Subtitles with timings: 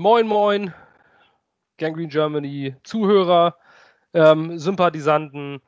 [0.00, 0.72] Moin, moin,
[1.76, 3.56] Gangrene Germany, Zuhörer,
[4.14, 5.60] ähm, Sympathisanten,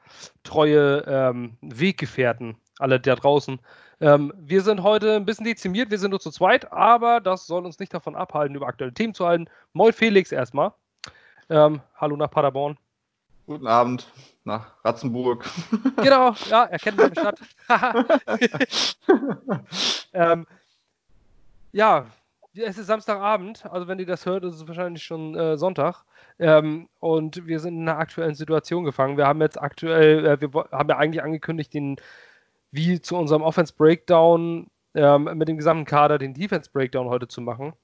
[0.44, 3.58] treue ähm, Weggefährten, alle da draußen.
[4.00, 7.66] Ähm, wir sind heute ein bisschen dezimiert, wir sind nur zu zweit, aber das soll
[7.66, 9.48] uns nicht davon abhalten, über aktuelle Themen zu halten.
[9.72, 10.74] Moin Felix erstmal.
[11.48, 12.78] Ähm, hallo nach Paderborn.
[13.46, 14.12] Guten Abend
[14.44, 15.44] nach Ratzenburg.
[15.96, 17.40] Genau, ja, er kennt meine Stadt.
[20.12, 20.46] ähm,
[21.72, 22.06] ja,
[22.54, 26.04] es ist Samstagabend, also wenn ihr das hört, ist es wahrscheinlich schon äh, Sonntag.
[26.38, 29.16] Ähm, und wir sind in einer aktuellen Situation gefangen.
[29.16, 31.96] Wir haben jetzt aktuell, äh, wir haben ja eigentlich angekündigt, den,
[32.72, 37.40] wie zu unserem Offense Breakdown ähm, mit dem gesamten Kader den Defense Breakdown heute zu
[37.40, 37.74] machen.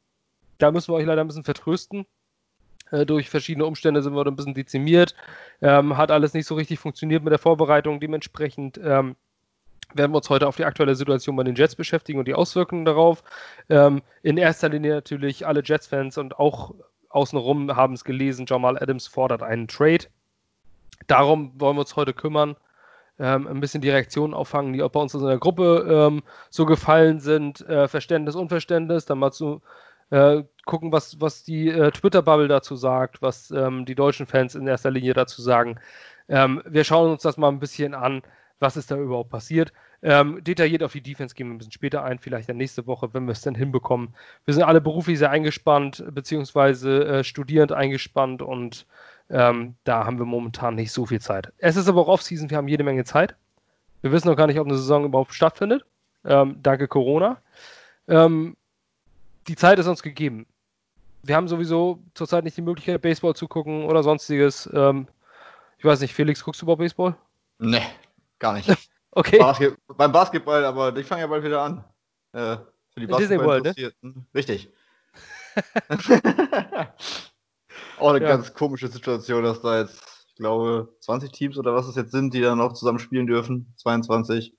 [0.58, 2.06] Da müssen wir euch leider ein bisschen vertrösten.
[2.90, 5.14] Äh, durch verschiedene Umstände sind wir ein bisschen dezimiert.
[5.60, 8.00] Ähm, hat alles nicht so richtig funktioniert mit der Vorbereitung.
[8.00, 9.16] Dementsprechend ähm,
[9.94, 12.84] werden wir uns heute auf die aktuelle Situation bei den Jets beschäftigen und die Auswirkungen
[12.84, 13.22] darauf.
[13.68, 16.74] Ähm, in erster Linie natürlich alle Jets-Fans und auch
[17.08, 20.04] außenrum haben es gelesen, Jamal Adams fordert einen Trade.
[21.06, 22.56] Darum wollen wir uns heute kümmern.
[23.18, 26.66] Ähm, ein bisschen die Reaktionen auffangen, die auch bei uns in der Gruppe ähm, so
[26.66, 27.66] gefallen sind.
[27.66, 29.62] Äh, Verständnis, Unverständnis, dann mal zu
[30.10, 34.66] äh, gucken, was, was die äh, Twitter-Bubble dazu sagt, was ähm, die deutschen Fans in
[34.66, 35.80] erster Linie dazu sagen.
[36.28, 38.22] Ähm, wir schauen uns das mal ein bisschen an,
[38.58, 39.72] was ist da überhaupt passiert.
[40.02, 43.12] Ähm, detailliert auf die Defense gehen wir ein bisschen später ein, vielleicht dann nächste Woche,
[43.12, 44.14] wenn wir es dann hinbekommen.
[44.44, 48.86] Wir sind alle beruflich sehr eingespannt, beziehungsweise äh, studierend eingespannt und
[49.28, 51.52] ähm, da haben wir momentan nicht so viel Zeit.
[51.58, 53.34] Es ist aber auch Off-Season, wir haben jede Menge Zeit.
[54.02, 55.84] Wir wissen noch gar nicht, ob eine Saison überhaupt stattfindet.
[56.24, 57.40] Ähm, danke Corona.
[58.08, 58.56] Ähm,
[59.48, 60.46] die Zeit ist uns gegeben.
[61.22, 64.70] Wir haben sowieso zurzeit nicht die Möglichkeit, Baseball zu gucken oder sonstiges.
[64.72, 65.08] Ähm,
[65.78, 67.16] ich weiß nicht, Felix, guckst du überhaupt Baseball?
[67.58, 67.82] Nee,
[68.38, 68.68] gar nicht.
[69.10, 69.38] okay.
[69.38, 71.84] Basket beim Basketball, aber ich fange ja bald wieder an.
[72.32, 72.56] Äh,
[72.92, 73.92] für die Disney World, ne?
[74.34, 74.70] Richtig.
[77.98, 78.28] Auch eine ja.
[78.28, 82.34] ganz komische Situation, dass da jetzt, ich glaube, 20 Teams oder was es jetzt sind,
[82.34, 83.72] die dann auch zusammen spielen dürfen.
[83.76, 84.54] 22.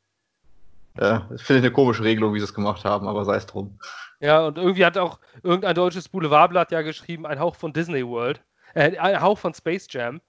[1.00, 3.46] Ja, das finde ich eine komische Regelung, wie sie es gemacht haben, aber sei es
[3.46, 3.78] drum.
[4.20, 8.42] Ja, und irgendwie hat auch irgendein deutsches Boulevardblatt ja geschrieben, ein Hauch von Disney World,
[8.74, 10.22] äh, ein Hauch von Space Jam.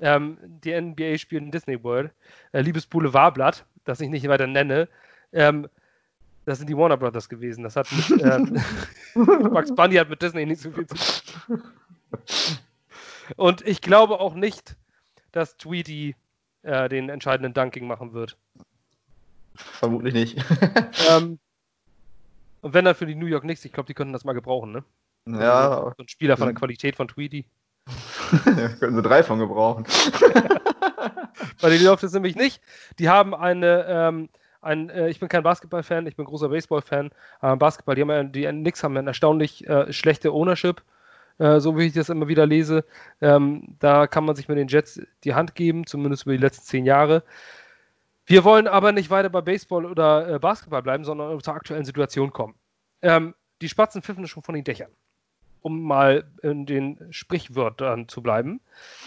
[0.00, 2.12] Ähm, die NBA spielt in Disney World.
[2.52, 4.88] Äh, liebes Boulevardblatt, das ich nicht weiter nenne,
[5.32, 5.68] ähm,
[6.44, 7.62] das sind die Warner Brothers gewesen.
[7.62, 8.60] Das hat mit, ähm,
[9.52, 10.96] Max Bunny hat mit Disney nicht so viel zu
[11.46, 11.62] tun.
[13.36, 14.76] Und ich glaube auch nicht,
[15.32, 16.16] dass Tweety
[16.62, 18.36] äh, den entscheidenden Dunking machen wird.
[19.54, 20.44] Vermutlich nicht.
[21.10, 21.38] ähm,
[22.62, 24.72] und wenn dann für die New York Knicks, ich glaube, die könnten das mal gebrauchen,
[24.72, 24.84] ne?
[25.26, 25.92] Ja.
[25.96, 27.44] So ein Spieler von der Qualität von Tweety.
[28.80, 29.84] können sie drei von gebrauchen.
[31.60, 32.62] Bei den läuft es nämlich nicht.
[32.98, 34.28] Die haben eine, ähm,
[34.62, 37.10] ein, äh, ich bin kein Basketball-Fan, ich bin großer Baseball-Fan.
[37.42, 40.82] Äh, Basketball, die, haben ja, die Knicks haben eine erstaunlich äh, schlechte Ownership,
[41.38, 42.84] äh, so wie ich das immer wieder lese.
[43.20, 46.64] Ähm, da kann man sich mit den Jets die Hand geben, zumindest über die letzten
[46.64, 47.22] zehn Jahre.
[48.26, 52.32] Wir wollen aber nicht weiter bei Baseball oder äh, Basketball bleiben, sondern zur aktuellen Situation
[52.32, 52.54] kommen.
[53.02, 54.90] Ähm, die Spatzen pfiffen schon von den Dächern,
[55.62, 58.60] um mal in den Sprichwörtern zu bleiben.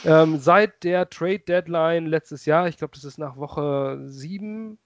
[0.06, 4.78] Ähm, seit der Trade Deadline letztes Jahr, ich glaube, das ist nach Woche sieben,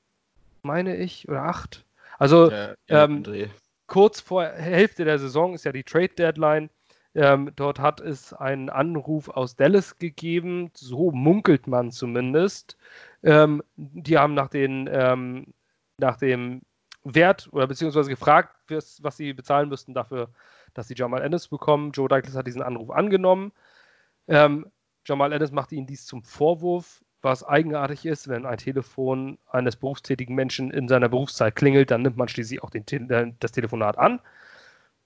[0.61, 1.85] meine ich, oder acht.
[2.17, 3.23] Also ja, ähm,
[3.87, 6.69] kurz vor Hälfte der Saison ist ja die Trade Deadline.
[7.15, 12.77] Ähm, dort hat es einen Anruf aus Dallas gegeben, so munkelt man zumindest.
[13.23, 15.47] Ähm, die haben nach, den, ähm,
[15.97, 16.61] nach dem
[17.03, 20.29] Wert oder beziehungsweise gefragt, was sie bezahlen müssten dafür,
[20.73, 21.91] dass sie Jamal Ennis bekommen.
[21.91, 23.51] Joe Douglas hat diesen Anruf angenommen.
[24.27, 24.71] Ähm,
[25.05, 30.35] Jamal Ennis machte ihnen dies zum Vorwurf, was eigenartig ist, wenn ein Telefon eines berufstätigen
[30.35, 34.19] Menschen in seiner Berufszeit klingelt, dann nimmt man schließlich auch den, äh, das Telefonat an.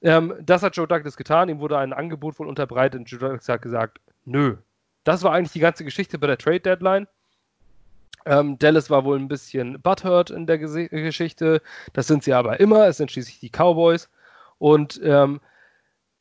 [0.01, 3.47] Ähm, das hat Joe Douglas getan, ihm wurde ein Angebot wohl unterbreitet und Joe Douglas
[3.47, 4.57] hat gesagt, nö.
[5.03, 7.07] Das war eigentlich die ganze Geschichte bei der Trade Deadline.
[8.25, 11.61] Ähm, Dallas war wohl ein bisschen butthurt in der Ges Geschichte.
[11.93, 12.87] Das sind sie aber immer.
[12.87, 14.09] Es sind schließlich die Cowboys.
[14.57, 15.41] Und ähm,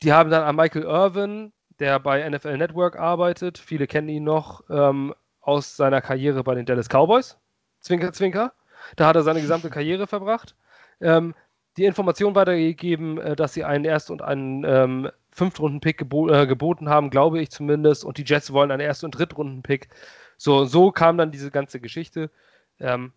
[0.02, 4.62] die haben dann an Michael Irvin, der bei NFL Network arbeitet, viele kennen ihn noch
[4.70, 7.38] ähm, aus seiner Karriere bei den Dallas Cowboys.
[7.80, 8.52] Zwinker, zwinker.
[8.96, 10.54] Da hat er seine gesamte Karriere verbracht.
[11.00, 11.34] Ähm,
[11.76, 16.88] die Information weitergegeben, äh, dass sie einen Erst- und einen ähm, Fünftrunden-Pick gebo äh, geboten
[16.88, 18.04] haben, glaube ich zumindest.
[18.04, 19.88] Und die Jets wollen einen Erst- und Drittrunden-Pick.
[20.42, 22.30] So, so kam dann diese ganze Geschichte,
[22.78, 23.12] ähm,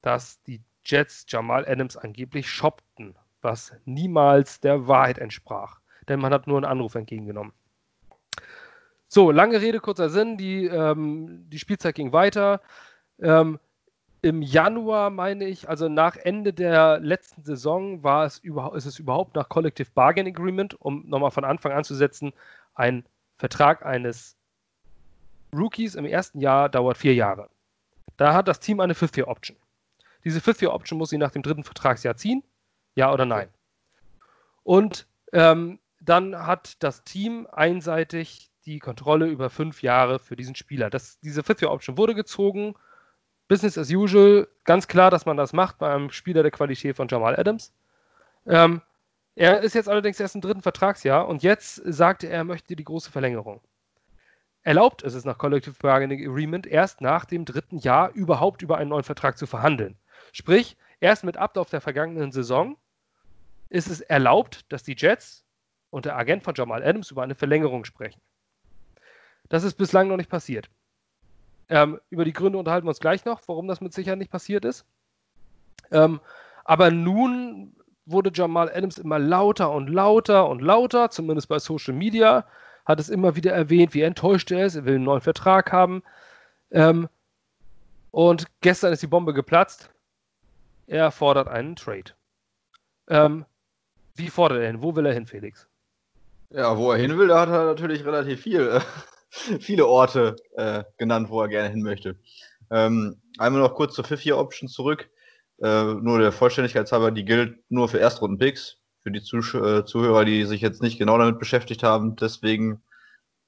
[0.00, 5.80] dass die Jets Jamal Adams angeblich shoppten, was niemals der Wahrheit entsprach.
[6.06, 7.52] Denn man hat nur einen Anruf entgegengenommen.
[9.08, 10.36] So, lange Rede, kurzer Sinn.
[10.36, 12.60] Die, ähm, die Spielzeit ging weiter.
[13.18, 13.58] Ähm,
[14.22, 19.00] im Januar, meine ich, also nach Ende der letzten Saison, war es überhaupt, ist es
[19.00, 22.32] überhaupt nach Collective Bargain Agreement, um nochmal von Anfang an zu setzen,
[22.74, 23.04] ein
[23.36, 24.37] Vertrag eines
[25.52, 27.48] Rookies im ersten Jahr dauert vier Jahre.
[28.16, 29.56] Da hat das Team eine Fifth-Year-Option.
[30.24, 32.42] Diese Fifth-Year-Option muss sie nach dem dritten Vertragsjahr ziehen,
[32.94, 33.48] ja oder nein.
[34.64, 40.90] Und ähm, dann hat das Team einseitig die Kontrolle über fünf Jahre für diesen Spieler.
[40.90, 42.74] Das, diese Fifth-Year-Option wurde gezogen
[43.48, 47.08] Business as usual, ganz klar, dass man das macht bei einem Spieler der Qualität von
[47.08, 47.72] Jamal Adams.
[48.46, 48.82] Ähm,
[49.34, 52.84] er ist jetzt allerdings erst im dritten Vertragsjahr und jetzt sagt er, er möchte die
[52.84, 53.60] große Verlängerung.
[54.68, 58.90] Erlaubt ist es nach Collective Bargaining Agreement erst nach dem dritten Jahr überhaupt über einen
[58.90, 59.96] neuen Vertrag zu verhandeln.
[60.30, 62.76] Sprich, erst mit Ablauf der vergangenen Saison
[63.70, 65.46] ist es erlaubt, dass die Jets
[65.88, 68.20] und der Agent von Jamal Adams über eine Verlängerung sprechen.
[69.48, 70.68] Das ist bislang noch nicht passiert.
[71.70, 74.66] Ähm, über die Gründe unterhalten wir uns gleich noch, warum das mit Sicherheit nicht passiert
[74.66, 74.84] ist.
[75.90, 76.20] Ähm,
[76.64, 77.74] aber nun
[78.04, 82.44] wurde Jamal Adams immer lauter und lauter und lauter, zumindest bei Social Media,
[82.88, 86.02] hat es immer wieder erwähnt, wie enttäuscht er ist, er will einen neuen Vertrag haben.
[86.70, 87.08] Ähm,
[88.10, 89.90] und gestern ist die Bombe geplatzt.
[90.86, 92.12] Er fordert einen Trade.
[93.08, 93.44] Ähm,
[94.14, 94.82] wie fordert er hin?
[94.82, 95.68] Wo will er hin, Felix?
[96.48, 98.80] Ja, wo er hin will, da hat er natürlich relativ viel
[99.60, 102.18] viele Orte äh, genannt, wo er gerne hin möchte.
[102.70, 105.10] Ähm, einmal noch kurz zur Fifth-Year-Option zurück.
[105.62, 108.77] Äh, nur der Vollständigkeit halber, die gilt nur für Erstrunden-Picks.
[109.08, 112.16] Für die Zuh äh, Zuhörer, die sich jetzt nicht genau damit beschäftigt haben.
[112.16, 112.82] Deswegen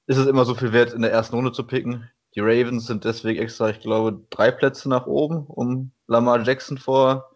[0.07, 2.09] ist es immer so viel wert, in der ersten Runde zu picken.
[2.33, 7.35] Die Ravens sind deswegen extra, ich glaube, drei Plätze nach oben, um Lamar Jackson vor,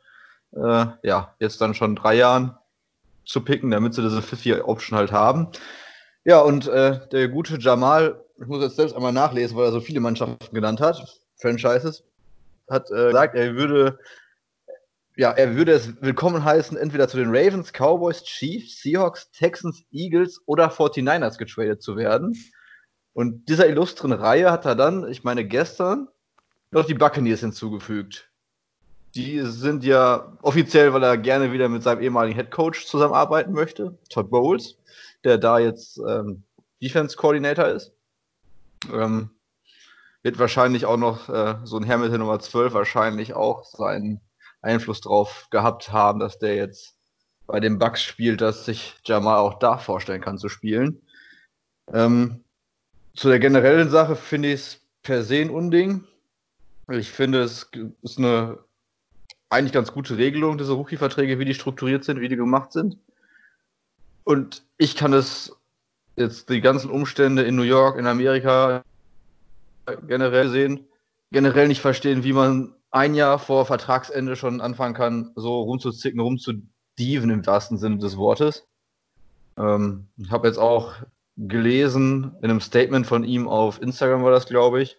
[0.54, 2.58] äh, ja, jetzt dann schon drei Jahren
[3.26, 5.50] zu picken, damit sie diese Fifth-Year-Option halt haben.
[6.24, 9.82] Ja, und äh, der gute Jamal ich muss jetzt selbst einmal nachlesen, weil er so
[9.82, 12.04] viele Mannschaften genannt hat, Franchises,
[12.70, 14.00] hat äh, gesagt, er würde,
[15.18, 20.42] ja, er würde es willkommen heißen, entweder zu den Ravens, Cowboys, Chiefs, Seahawks, Texans, Eagles
[20.46, 22.38] oder 49ers getradet zu werden.
[23.14, 26.10] Und dieser illustren Reihe hat er dann, ich meine gestern,
[26.72, 28.30] noch die Buccaneers hinzugefügt.
[29.16, 33.98] Die sind ja offiziell, weil er gerne wieder mit seinem ehemaligen Head Coach zusammenarbeiten möchte,
[34.10, 34.78] Todd Bowles,
[35.24, 36.44] der da jetzt ähm,
[36.82, 37.94] Defense Coordinator ist.
[38.92, 39.30] Ähm,
[40.24, 44.20] wird wahrscheinlich auch noch äh, so ein Herr Nummer 12 wahrscheinlich auch seinen
[44.66, 46.96] Einfluss drauf gehabt haben, dass der jetzt
[47.48, 51.02] bei dem Bugs spielt, dass sich Jamal auch da vorstellen kann zu spielen.
[51.94, 52.44] Ähm,
[53.14, 56.04] zu der generellen Sache finde ich es per se ein Unding.
[56.90, 57.70] Ich finde, es
[58.02, 58.60] ist eine
[59.50, 62.98] eigentlich ganz gute Regelung, diese Rookie-Verträge, wie die strukturiert sind, wie die gemacht sind.
[64.24, 65.56] Und ich kann es
[66.16, 68.84] jetzt die ganzen Umstände in New York, in Amerika
[70.08, 70.88] generell sehen,
[71.32, 77.30] generell nicht verstehen, wie man ein Jahr vor Vertragsende schon anfangen kann, so rumzuzicken, rumzudiven
[77.30, 78.66] im wahrsten Sinne des Wortes.
[79.58, 80.94] Ähm, ich habe jetzt auch
[81.36, 84.98] gelesen, in einem Statement von ihm auf Instagram war das, glaube ich,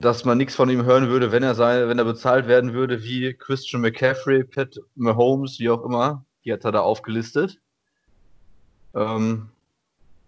[0.00, 3.02] dass man nichts von ihm hören würde, wenn er sei, wenn er bezahlt werden würde,
[3.02, 6.26] wie Christian McCaffrey, Pat Mahomes, wie auch immer.
[6.44, 7.58] Die hat er da aufgelistet.
[8.94, 9.48] Ähm,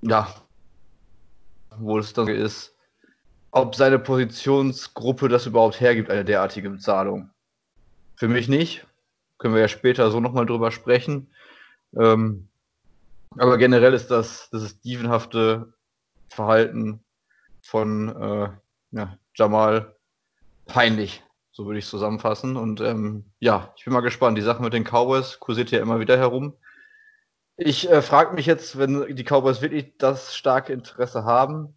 [0.01, 0.35] ja,
[1.77, 2.74] wo es dann ist,
[3.55, 7.31] ob seine Positionsgruppe das überhaupt hergibt, eine derartige Bezahlung.
[8.17, 8.85] Für mich nicht.
[9.39, 11.29] Können wir ja später so nochmal drüber sprechen.
[11.97, 12.49] Ähm,
[13.39, 15.73] aber generell ist das, das ist dievenhafte
[16.31, 17.05] Verhalten
[17.63, 18.49] von äh,
[18.91, 19.95] ja, Jamal
[20.67, 22.57] peinlich, so würde ich es zusammenfassen.
[22.57, 24.37] Und ähm, ja, ich bin mal gespannt.
[24.37, 26.57] Die Sache mit den Cowboys kursiert ja immer wieder herum.
[27.57, 31.77] Ich äh, frage mich jetzt, wenn die Cowboys wirklich das starke Interesse haben,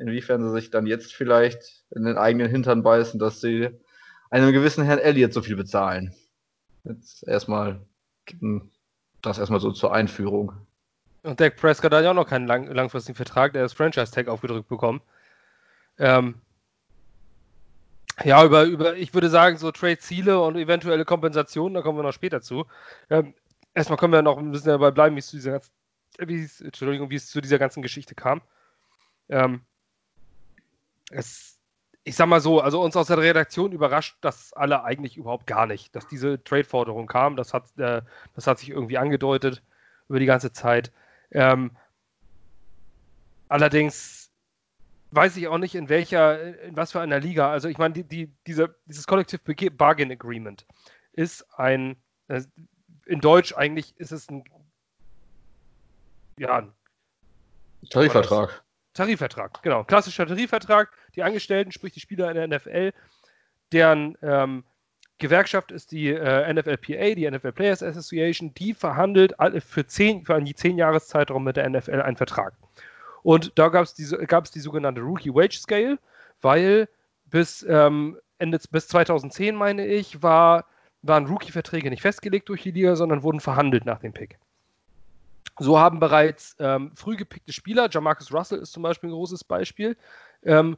[0.00, 3.70] inwiefern sie sich dann jetzt vielleicht in den eigenen Hintern beißen, dass sie
[4.30, 6.14] einem gewissen Herrn Elliott so viel bezahlen.
[6.84, 7.80] Jetzt erstmal
[9.20, 10.52] das erstmal so zur Einführung.
[11.22, 14.68] Und Dak Prescott hat ja auch noch keinen lang langfristigen Vertrag, der das Franchise-Tag aufgedrückt
[14.68, 15.00] bekommen.
[15.98, 16.34] Ähm,
[18.24, 22.12] ja, über, über, ich würde sagen, so Trade-Ziele und eventuelle Kompensationen, da kommen wir noch
[22.12, 22.66] später zu.
[23.10, 23.34] Ähm,
[23.74, 25.60] erstmal können wir noch ein bisschen dabei bleiben, wie es zu dieser,
[26.18, 28.42] wie es, Entschuldigung, wie es zu dieser ganzen Geschichte kam.
[29.32, 29.62] Ähm,
[31.10, 31.58] es,
[32.04, 35.66] ich sag mal so, also uns aus der Redaktion überrascht das alle eigentlich überhaupt gar
[35.66, 37.36] nicht, dass diese Trade-Forderung kam.
[37.36, 38.02] Das hat, äh,
[38.34, 39.62] das hat sich irgendwie angedeutet
[40.08, 40.92] über die ganze Zeit.
[41.30, 41.70] Ähm,
[43.48, 44.30] allerdings
[45.12, 47.50] weiß ich auch nicht, in welcher, in was für einer Liga.
[47.50, 50.66] Also ich meine, die, die, diese, dieses Collective Bargain Agreement
[51.12, 51.96] ist ein,
[52.28, 52.42] äh,
[53.06, 54.44] in Deutsch eigentlich ist es ein,
[56.38, 56.72] ja, ein
[57.88, 58.62] Tarifvertrag.
[58.94, 59.84] Tarifvertrag, genau.
[59.84, 60.90] Klassischer Tarifvertrag.
[61.16, 62.92] Die Angestellten, sprich die Spieler in der NFL,
[63.72, 64.64] deren ähm,
[65.18, 69.34] Gewerkschaft ist die äh, NFLPA, die NFL Players Association, die verhandelt
[69.66, 72.54] für, zehn, für einen zehn Jahreszeitraum mit der NFL einen Vertrag.
[73.22, 75.98] Und da gab es die, die sogenannte Rookie Wage Scale,
[76.40, 76.88] weil
[77.26, 80.66] bis ähm, Ende bis 2010, meine ich, war,
[81.02, 84.38] waren Rookie-Verträge nicht festgelegt durch die Liga, sondern wurden verhandelt nach dem Pick.
[85.58, 89.96] So haben bereits ähm, früh gepickte Spieler, Jamarcus Russell ist zum Beispiel ein großes Beispiel,
[90.42, 90.76] ähm,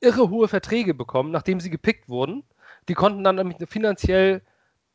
[0.00, 2.44] irre hohe Verträge bekommen, nachdem sie gepickt wurden.
[2.88, 4.42] Die konnten dann nämlich finanziell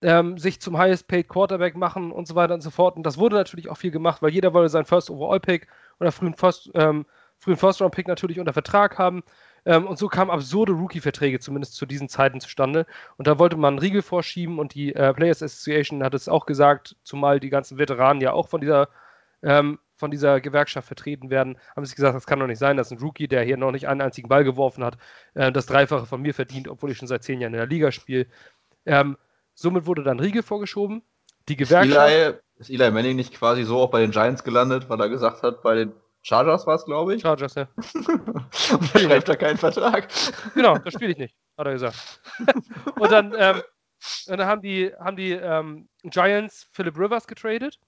[0.01, 2.97] ähm, sich zum Highest Paid Quarterback machen und so weiter und so fort.
[2.97, 5.67] Und das wurde natürlich auch viel gemacht, weil jeder wollte seinen First Overall Pick
[5.99, 7.05] oder frühen First, ähm,
[7.37, 9.23] frühen First Round Pick natürlich unter Vertrag haben.
[9.65, 12.87] Ähm, und so kamen absurde Rookie-Verträge zumindest zu diesen Zeiten zustande.
[13.17, 16.45] Und da wollte man einen Riegel vorschieben und die äh, Players Association hat es auch
[16.47, 18.89] gesagt, zumal die ganzen Veteranen ja auch von dieser,
[19.43, 22.91] ähm, von dieser Gewerkschaft vertreten werden, haben sich gesagt, das kann doch nicht sein, dass
[22.91, 24.97] ein Rookie, der hier noch nicht einen einzigen Ball geworfen hat,
[25.35, 27.91] äh, das Dreifache von mir verdient, obwohl ich schon seit zehn Jahren in der Liga
[27.91, 28.25] spiele.
[28.85, 29.17] Ähm,
[29.53, 31.03] somit wurde dann Riegel vorgeschoben.
[31.47, 32.11] Die Gewerkschaft.
[32.11, 35.09] Ist Eli, ist Eli Manning nicht quasi so auch bei den Giants gelandet, weil er
[35.09, 35.93] gesagt hat, bei den
[36.23, 37.21] Chargers war es, glaube ich.
[37.21, 37.67] Chargers, ja.
[37.75, 40.07] und er schreibt da keinen Vertrag.
[40.53, 42.21] Genau, das spiele ich nicht, hat er gesagt.
[42.99, 43.61] und dann, ähm,
[44.27, 47.79] und dann haben die, haben die ähm, Giants Philip Rivers getradet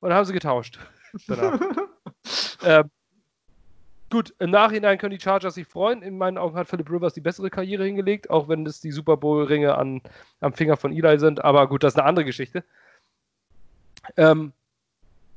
[0.00, 0.78] und dann haben sie getauscht.
[2.64, 2.90] ähm,
[4.10, 6.02] gut, im Nachhinein können die Chargers sich freuen.
[6.02, 9.16] In meinen Augen hat Philip Rivers die bessere Karriere hingelegt, auch wenn das die Super
[9.16, 11.44] Bowl-Ringe am Finger von Eli sind.
[11.44, 12.64] Aber gut, das ist eine andere Geschichte.
[14.16, 14.52] Ähm,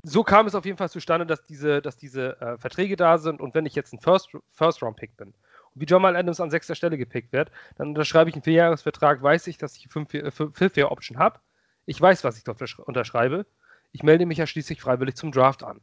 [0.03, 3.39] so kam es auf jeden Fall zustande, dass diese, dass diese äh, Verträge da sind.
[3.39, 7.31] Und wenn ich jetzt ein First-Round-Pick bin und wie Jamal Adams an sechster Stelle gepickt
[7.31, 11.39] wird, dann unterschreibe ich einen Vierjahresvertrag, weiß ich, dass ich eine Fifth-Year-Option habe.
[11.85, 13.45] Ich weiß, was ich dort unterschreibe.
[13.93, 15.79] Ich melde mich ja schließlich freiwillig zum Draft an.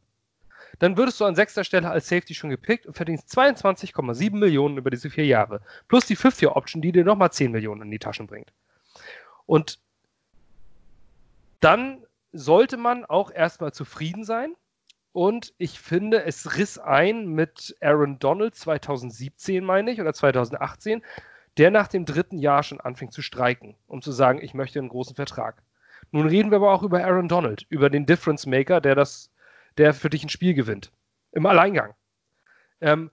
[0.79, 4.89] Dann würdest du an sechster Stelle als Safety schon gepickt und verdienst 22,7 Millionen über
[4.89, 5.61] diese vier Jahre.
[5.87, 8.51] Plus die Fifth-Year-Option, die dir nochmal 10 Millionen in die Taschen bringt.
[9.45, 9.79] Und
[11.59, 14.55] dann sollte man auch erstmal zufrieden sein.
[15.13, 21.03] Und ich finde, es riss ein mit Aaron Donald 2017, meine ich, oder 2018,
[21.57, 24.89] der nach dem dritten Jahr schon anfing zu streiken, um zu sagen, ich möchte einen
[24.89, 25.61] großen Vertrag.
[26.11, 29.31] Nun reden wir aber auch über Aaron Donald, über den Difference Maker, der das,
[29.77, 30.91] der für dich ein Spiel gewinnt.
[31.31, 31.93] Im Alleingang.
[32.81, 33.11] Ähm,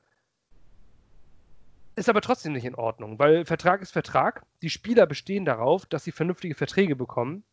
[1.95, 4.45] ist aber trotzdem nicht in Ordnung, weil Vertrag ist Vertrag.
[4.63, 7.45] Die Spieler bestehen darauf, dass sie vernünftige Verträge bekommen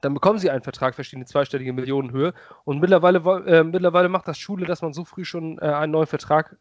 [0.00, 2.34] dann bekommen sie einen Vertrag verschiedene zweistellige Millionenhöhe.
[2.64, 6.06] Und mittlerweile, äh, mittlerweile macht das Schule, dass man so früh schon äh, einen neuen
[6.06, 6.56] Vertrag,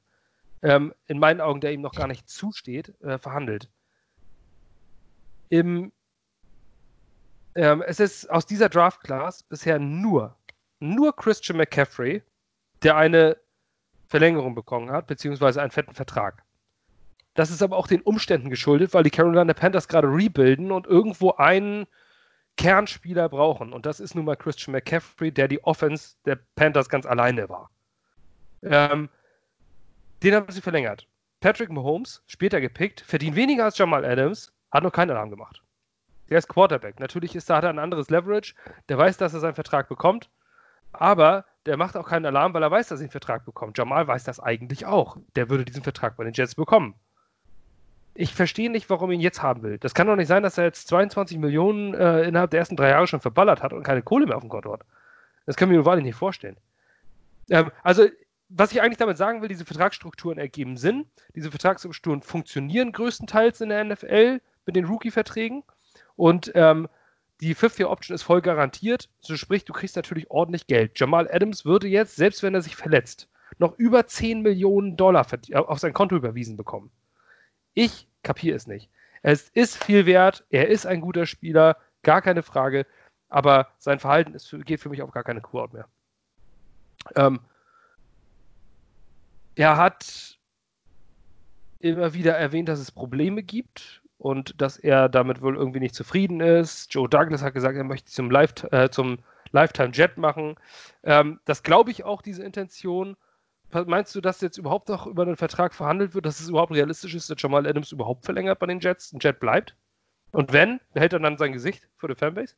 [0.63, 3.69] ähm, in meinen Augen, der ihm noch gar nicht zusteht, äh, verhandelt.
[5.49, 5.91] Im,
[7.57, 10.35] ähm, es ist aus dieser Draft-Class bisher nur,
[10.79, 12.21] nur Christian McCaffrey,
[12.83, 13.37] der eine
[14.07, 16.43] Verlängerung bekommen hat, beziehungsweise einen fetten Vertrag.
[17.33, 21.31] Das ist aber auch den Umständen geschuldet, weil die Carolina Panthers gerade rebuilden und irgendwo
[21.31, 21.87] einen
[22.57, 23.73] Kernspieler brauchen.
[23.73, 27.71] Und das ist nun mal Christian McCaffrey, der die Offense der Panthers ganz alleine war.
[28.61, 29.09] Ähm,
[30.23, 31.07] den haben sie verlängert.
[31.39, 35.61] Patrick Mahomes, später gepickt, verdient weniger als Jamal Adams, hat noch keinen Alarm gemacht.
[36.29, 36.99] Der ist Quarterback.
[36.99, 38.53] Natürlich ist, da hat er ein anderes Leverage.
[38.89, 40.29] Der weiß, dass er seinen Vertrag bekommt.
[40.93, 43.77] Aber der macht auch keinen Alarm, weil er weiß, dass er einen Vertrag bekommt.
[43.77, 45.17] Jamal weiß das eigentlich auch.
[45.35, 46.95] Der würde diesen Vertrag bei den Jets bekommen
[48.17, 49.77] ich verstehe nicht, warum ihn jetzt haben will.
[49.77, 52.89] Das kann doch nicht sein, dass er jetzt 22 Millionen äh, innerhalb der ersten drei
[52.89, 54.81] Jahre schon verballert hat und keine Kohle mehr auf dem Konto hat.
[55.45, 56.57] Das kann ich mir wahrlich nicht vorstellen.
[57.49, 58.07] Ähm, also,
[58.49, 61.05] was ich eigentlich damit sagen will, diese Vertragsstrukturen ergeben Sinn.
[61.35, 65.63] Diese Vertragsstrukturen funktionieren größtenteils in der NFL mit den Rookie-Verträgen.
[66.17, 66.89] Und ähm,
[67.39, 69.09] die Fifth-Year-Option ist voll garantiert.
[69.21, 70.99] So sprich, du kriegst natürlich ordentlich Geld.
[70.99, 75.79] Jamal Adams würde jetzt, selbst wenn er sich verletzt, noch über 10 Millionen Dollar auf
[75.79, 76.91] sein Konto überwiesen bekommen.
[77.73, 78.89] Ich kapiere es nicht.
[79.21, 82.85] Es ist viel wert, er ist ein guter Spieler, gar keine Frage,
[83.29, 85.87] aber sein Verhalten ist, geht für mich auf gar keine Kurort mehr.
[87.15, 87.39] Ähm,
[89.55, 90.37] er hat
[91.79, 96.41] immer wieder erwähnt, dass es Probleme gibt und dass er damit wohl irgendwie nicht zufrieden
[96.41, 96.93] ist.
[96.93, 99.19] Joe Douglas hat gesagt, er möchte zum, Life, äh, zum
[99.51, 100.55] Lifetime Jet machen.
[101.03, 103.15] Ähm, das glaube ich auch, diese Intention.
[103.71, 107.13] Meinst du, dass jetzt überhaupt noch über einen Vertrag verhandelt wird, dass es überhaupt realistisch
[107.13, 109.75] ist, dass Jamal Adams überhaupt verlängert bei den Jets, ein Jet bleibt?
[110.31, 112.55] Und wenn, behält er dann sein Gesicht für die Fanbase?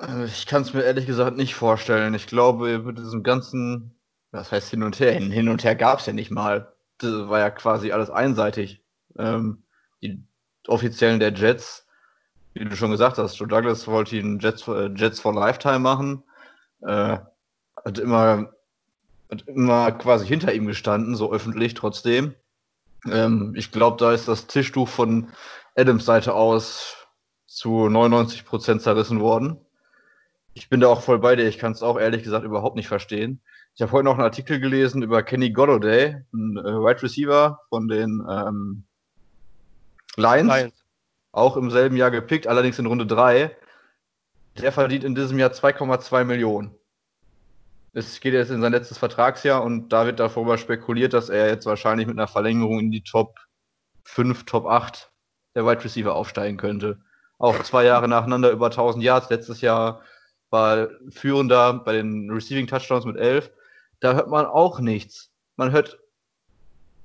[0.00, 2.14] Äh, ich kann es mir ehrlich gesagt nicht vorstellen.
[2.14, 3.94] Ich glaube, mit diesem ganzen,
[4.32, 6.72] was heißt hin und her, hin und her gab es ja nicht mal.
[6.98, 8.82] Das war ja quasi alles einseitig.
[9.16, 9.62] Ähm,
[10.02, 10.24] die
[10.68, 11.86] Offiziellen der Jets,
[12.54, 16.22] wie du schon gesagt hast, Joe Douglas wollte ihn Jets, äh, Jets for Lifetime machen.
[16.82, 17.18] Äh,
[17.84, 18.52] hat immer
[19.32, 22.34] hat immer quasi hinter ihm gestanden, so öffentlich trotzdem.
[23.10, 25.28] Ähm, ich glaube, da ist das Tischtuch von
[25.74, 26.96] Adams Seite aus
[27.46, 29.58] zu 99 Prozent zerrissen worden.
[30.54, 31.48] Ich bin da auch voll bei dir.
[31.48, 33.40] Ich kann es auch ehrlich gesagt überhaupt nicht verstehen.
[33.74, 37.88] Ich habe heute noch einen Artikel gelesen über Kenny Golladay, ein äh, Wide Receiver von
[37.88, 38.84] den ähm,
[40.16, 40.84] Lions, Lions,
[41.32, 43.56] auch im selben Jahr gepickt, allerdings in Runde 3.
[44.58, 46.74] Der verdient in diesem Jahr 2,2 Millionen.
[47.94, 51.66] Es geht jetzt in sein letztes Vertragsjahr und da wird darüber spekuliert, dass er jetzt
[51.66, 53.38] wahrscheinlich mit einer Verlängerung in die Top
[54.04, 55.10] 5, Top 8
[55.54, 57.00] der Wide Receiver aufsteigen könnte.
[57.38, 59.30] Auch zwei Jahre nacheinander über 1000 Yards.
[59.30, 60.02] Letztes Jahr
[60.50, 63.50] war führender bei den Receiving Touchdowns mit 11.
[64.00, 65.30] Da hört man auch nichts.
[65.56, 65.98] Man hört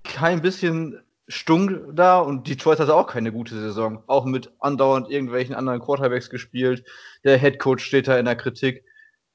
[0.04, 4.04] kein bisschen Stunk da und Detroit hatte auch keine gute Saison.
[4.08, 6.86] Auch mit andauernd irgendwelchen anderen Quarterbacks gespielt.
[7.24, 8.86] Der Head Coach steht da in der Kritik.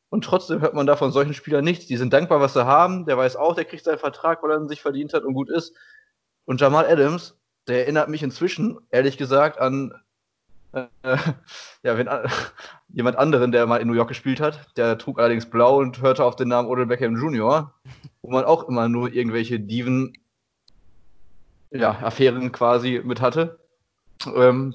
[0.09, 1.87] Und trotzdem hört man da von solchen Spielern nichts.
[1.87, 3.07] Die sind dankbar, was sie haben.
[3.07, 5.51] Der weiß auch, der kriegt seinen Vertrag, weil er ihn sich verdient hat und gut
[5.51, 5.75] ist.
[6.45, 9.95] Und Jamal Adams, der erinnert mich inzwischen, ehrlich gesagt, an
[10.73, 10.87] äh,
[11.83, 12.29] ja, wenn, äh,
[12.89, 14.77] jemand anderen, der mal in New York gespielt hat.
[14.77, 17.75] Der trug allerdings blau und hörte auf den Namen Odell Beckham Jr.,
[18.23, 20.15] wo man auch immer nur irgendwelche Diven
[21.73, 23.59] ja, Affären quasi mit hatte.
[24.27, 24.75] Ähm,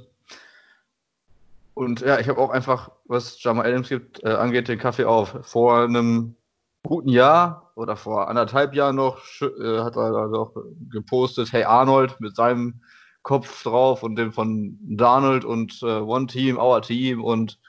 [1.73, 5.37] und ja, ich habe auch einfach, was Jamal Adams gibt, äh, angeht, den Kaffee auf.
[5.43, 6.35] Vor einem
[6.83, 10.55] guten Jahr oder vor anderthalb Jahren noch äh, hat er da doch
[10.89, 12.81] gepostet, hey Arnold mit seinem
[13.21, 17.59] Kopf drauf und dem von Donald und äh, One Team, Our Team und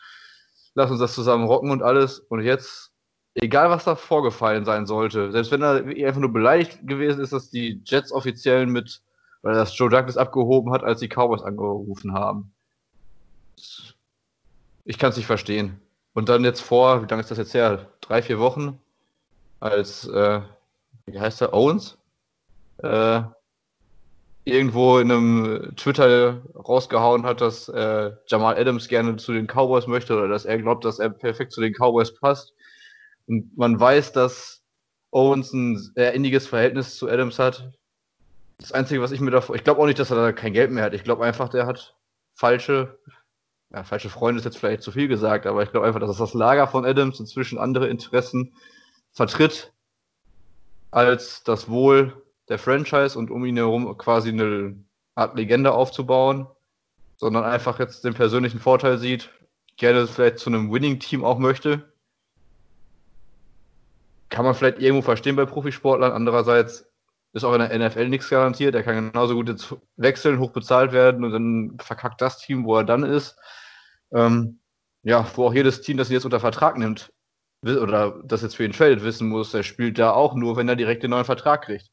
[0.75, 2.21] lass uns das zusammen rocken und alles.
[2.21, 2.93] Und jetzt,
[3.35, 7.51] egal was da vorgefallen sein sollte, selbst wenn er einfach nur beleidigt gewesen ist, dass
[7.51, 9.03] die Jets offiziellen mit
[9.49, 12.53] weil das Joe Douglas abgehoben hat, als die Cowboys angerufen haben.
[14.85, 15.81] Ich kann es nicht verstehen.
[16.13, 17.89] Und dann jetzt vor, wie lange ist das jetzt her?
[18.03, 18.79] Drei, vier Wochen,
[19.59, 20.43] als, äh,
[21.07, 21.97] wie heißt der, Owens?
[22.83, 23.23] Äh,
[24.45, 30.15] irgendwo in einem Twitter rausgehauen hat, dass äh, Jamal Adams gerne zu den Cowboys möchte
[30.15, 32.53] oder dass er glaubt, dass er perfekt zu den Cowboys passt.
[33.27, 34.63] Und man weiß, dass
[35.11, 37.73] Owens ein sehr inniges Verhältnis zu Adams hat.
[38.59, 40.71] Das Einzige, was ich mir davor, ich glaube auch nicht, dass er da kein Geld
[40.73, 40.95] mehr hat.
[40.95, 41.97] Ich glaube einfach, der hat
[42.35, 42.99] falsche,
[43.71, 46.35] ja, falsche Freunde ist jetzt vielleicht zu viel gesagt, aber ich glaube einfach, dass das
[46.35, 48.55] Lager von Adams inzwischen andere Interessen
[49.13, 49.73] vertritt
[50.91, 54.77] als das Wohl der Franchise und um ihn herum quasi eine
[55.15, 56.47] Art Legende aufzubauen,
[57.17, 59.31] sondern einfach jetzt den persönlichen Vorteil sieht,
[59.77, 61.93] gerne vielleicht zu einem Winning-Team auch möchte.
[64.31, 66.13] Kann man vielleicht irgendwo verstehen bei Profisportlern.
[66.13, 66.88] Andererseits
[67.33, 68.75] ist auch in der NFL nichts garantiert.
[68.75, 72.77] Er kann genauso gut jetzt wechseln, hoch bezahlt werden und dann verkackt das Team, wo
[72.77, 73.37] er dann ist.
[74.13, 74.61] Ähm,
[75.03, 77.13] ja, wo auch jedes Team, das ihn jetzt unter Vertrag nimmt
[77.63, 80.77] oder das jetzt für ihn tradet, wissen muss, er spielt da auch nur, wenn er
[80.77, 81.91] direkt den neuen Vertrag kriegt.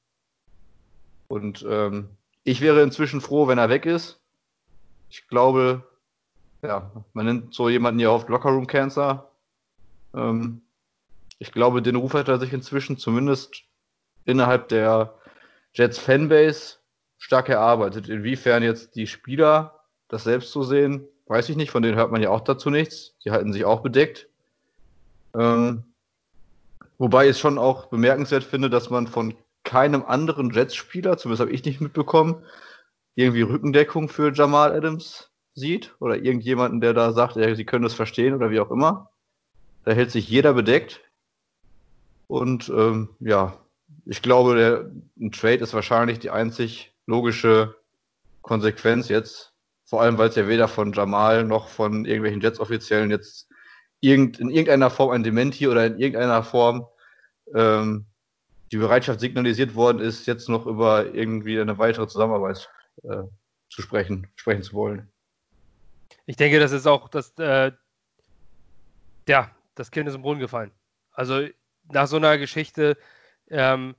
[1.27, 2.09] Und ähm,
[2.43, 4.21] ich wäre inzwischen froh, wenn er weg ist.
[5.09, 5.83] Ich glaube,
[6.61, 9.31] ja, man nennt so jemanden ja oft Lockerroom Cancer.
[10.13, 10.61] Ähm,
[11.39, 13.63] ich glaube, den Ruf hat er sich inzwischen zumindest
[14.25, 15.15] innerhalb der
[15.75, 16.77] Jets Fanbase
[17.17, 18.09] stark erarbeitet.
[18.09, 21.71] Inwiefern jetzt die Spieler das selbst so sehen, weiß ich nicht.
[21.71, 23.15] Von denen hört man ja auch dazu nichts.
[23.23, 24.29] Die halten sich auch bedeckt.
[25.37, 25.83] Ähm,
[26.97, 31.51] wobei ich es schon auch bemerkenswert finde, dass man von keinem anderen Jets-Spieler, zumindest habe
[31.51, 32.43] ich nicht mitbekommen,
[33.15, 37.93] irgendwie Rückendeckung für Jamal Adams sieht oder irgendjemanden, der da sagt, ja, sie können das
[37.93, 39.09] verstehen oder wie auch immer.
[39.83, 41.01] Da hält sich jeder bedeckt.
[42.27, 43.57] Und ähm, ja,
[44.05, 47.75] ich glaube, der, ein Trade ist wahrscheinlich die einzig logische
[48.41, 49.53] Konsequenz jetzt.
[49.85, 53.47] Vor allem, weil es ja weder von Jamal noch von irgendwelchen Jets-Offiziellen jetzt
[53.99, 56.87] irgend, in irgendeiner Form ein Dementi oder in irgendeiner Form
[57.53, 58.05] ähm,
[58.71, 62.69] die Bereitschaft signalisiert worden ist, jetzt noch über irgendwie eine weitere Zusammenarbeit
[63.03, 63.23] äh,
[63.69, 65.11] zu sprechen, sprechen zu wollen.
[66.25, 67.71] Ich denke, das ist auch das, äh,
[69.27, 70.71] ja, das Kind ist im Brunnen gefallen.
[71.11, 71.47] Also
[71.91, 72.97] nach so einer Geschichte,
[73.49, 73.95] ähm,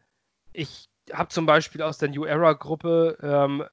[0.52, 3.64] ich habe zum Beispiel aus der New Era Gruppe ähm,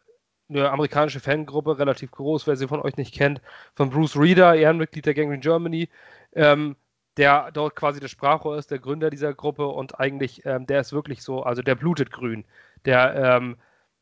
[0.49, 3.41] eine amerikanische Fangruppe, relativ groß, wer sie von euch nicht kennt,
[3.75, 5.89] von Bruce Reeder, Ehrenmitglied der Gangrene Germany.
[6.33, 6.75] Ähm,
[7.17, 10.93] der dort quasi das Sprachrohr ist, der Gründer dieser Gruppe und eigentlich, ähm, der ist
[10.93, 12.43] wirklich so, also der blutet grün.
[12.85, 13.57] Der, ähm,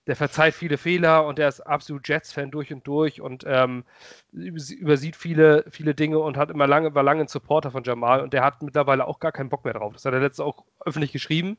[0.08, 3.84] der verzeiht viele Fehler und der ist absolut Jets-Fan durch und durch und ähm,
[4.32, 8.34] übersieht viele, viele Dinge und hat immer lange, war lange ein Supporter von Jamal und
[8.34, 9.94] der hat mittlerweile auch gar keinen Bock mehr drauf.
[9.94, 11.58] Das hat er letztes auch öffentlich geschrieben.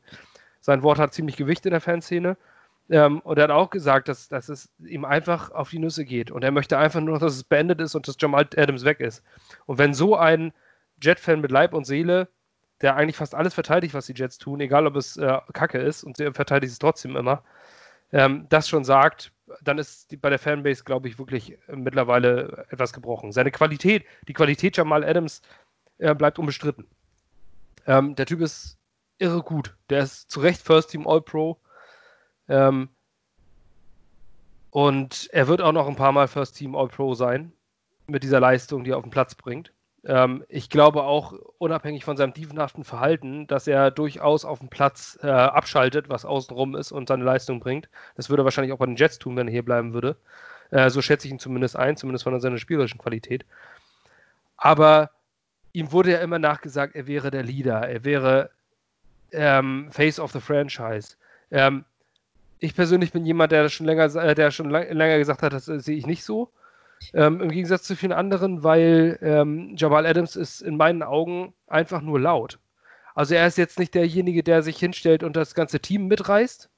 [0.59, 2.37] Sein Wort hat ziemlich Gewicht in der Fanszene.
[2.89, 6.31] Ähm, und er hat auch gesagt, dass, dass es ihm einfach auf die Nüsse geht.
[6.31, 9.23] Und er möchte einfach nur, dass es beendet ist und dass Jamal Adams weg ist.
[9.65, 10.51] Und wenn so ein
[11.01, 12.27] Jet-Fan mit Leib und Seele,
[12.81, 16.03] der eigentlich fast alles verteidigt, was die Jets tun, egal ob es äh, Kacke ist,
[16.03, 17.43] und er verteidigt es trotzdem immer,
[18.13, 22.93] ähm, das schon sagt, dann ist die, bei der Fanbase, glaube ich, wirklich mittlerweile etwas
[22.93, 23.31] gebrochen.
[23.31, 25.41] Seine Qualität, die Qualität Jamal Adams
[25.97, 26.87] äh, bleibt unbestritten.
[27.85, 28.77] Ähm, der Typ ist
[29.17, 29.75] irre gut.
[29.89, 31.59] Der ist zu Recht First Team All-Pro.
[32.47, 32.89] Ähm,
[34.69, 37.51] und er wird auch noch ein paar Mal First Team All-Pro sein
[38.07, 39.73] mit dieser Leistung, die er auf den Platz bringt.
[40.05, 45.17] Ähm, ich glaube auch, unabhängig von seinem dievenhaften Verhalten, dass er durchaus auf dem Platz
[45.21, 47.89] äh, abschaltet, was außenrum ist und seine Leistung bringt.
[48.15, 50.17] Das würde er wahrscheinlich auch bei den Jets tun, wenn er hier bleiben würde.
[50.71, 53.45] Äh, so schätze ich ihn zumindest ein, zumindest von seiner spielerischen Qualität.
[54.57, 55.11] Aber
[55.71, 58.49] ihm wurde ja immer nachgesagt, er wäre der Leader, er wäre
[59.31, 61.15] ähm, Face of the Franchise.
[61.51, 61.85] Ähm,
[62.59, 65.67] ich persönlich bin jemand, der schon länger, äh, der schon lang, länger gesagt hat, das
[65.67, 66.49] äh, sehe ich nicht so.
[67.13, 72.01] Ähm, Im Gegensatz zu vielen anderen, weil ähm, Jamal Adams ist in meinen Augen einfach
[72.01, 72.59] nur laut.
[73.15, 76.69] Also er ist jetzt nicht derjenige, der sich hinstellt und das ganze Team mitreißt.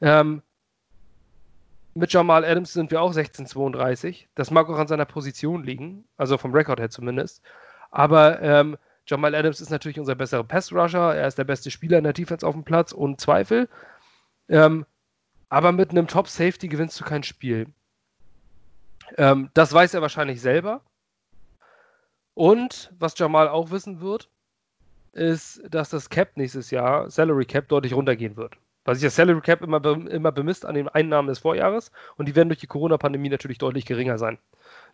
[0.00, 0.42] Ähm,
[1.94, 4.28] mit Jamal Adams sind wir auch 1632.
[4.34, 7.42] Das mag auch an seiner Position liegen, also vom Rekord her zumindest.
[7.90, 8.76] Aber ähm,
[9.06, 11.14] Jamal Adams ist natürlich unser besserer Pass-Rusher.
[11.14, 13.68] Er ist der beste Spieler in der Defense auf dem Platz, ohne Zweifel.
[14.48, 14.86] Ähm,
[15.48, 17.68] aber mit einem Top-Safety gewinnst du kein Spiel.
[19.16, 20.80] Ähm, das weiß er wahrscheinlich selber.
[22.34, 24.28] Und was Jamal auch wissen wird,
[25.12, 28.56] ist, dass das Cap nächstes Jahr, Salary Cap, deutlich runtergehen wird.
[28.84, 32.36] Weil sich das Salary Cap immer, immer bemisst an den Einnahmen des Vorjahres und die
[32.36, 34.38] werden durch die Corona-Pandemie natürlich deutlich geringer sein.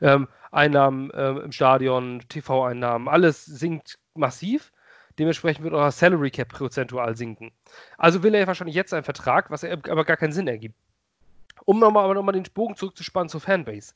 [0.01, 4.73] Ähm, Einnahmen ähm, im Stadion, TV-Einnahmen, alles sinkt massiv.
[5.19, 7.53] Dementsprechend wird auch das Salary Cap prozentual sinken.
[7.99, 10.77] Also will er wahrscheinlich jetzt einen Vertrag, was aber gar keinen Sinn ergibt.
[11.65, 13.95] Um nochmal noch mal den Bogen zurückzuspannen zur Fanbase.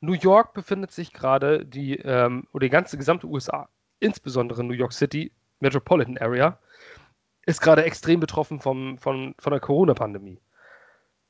[0.00, 3.68] New York befindet sich gerade die, ähm, oder die ganze gesamte USA,
[4.00, 6.58] insbesondere New York City, Metropolitan Area,
[7.46, 10.40] ist gerade extrem betroffen vom, von, von der Corona-Pandemie.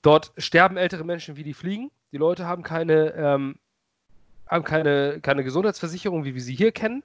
[0.01, 1.91] Dort sterben ältere Menschen wie die Fliegen.
[2.13, 3.59] Die Leute haben keine, ähm,
[4.47, 7.03] haben keine, keine Gesundheitsversicherung, wie wir sie hier kennen.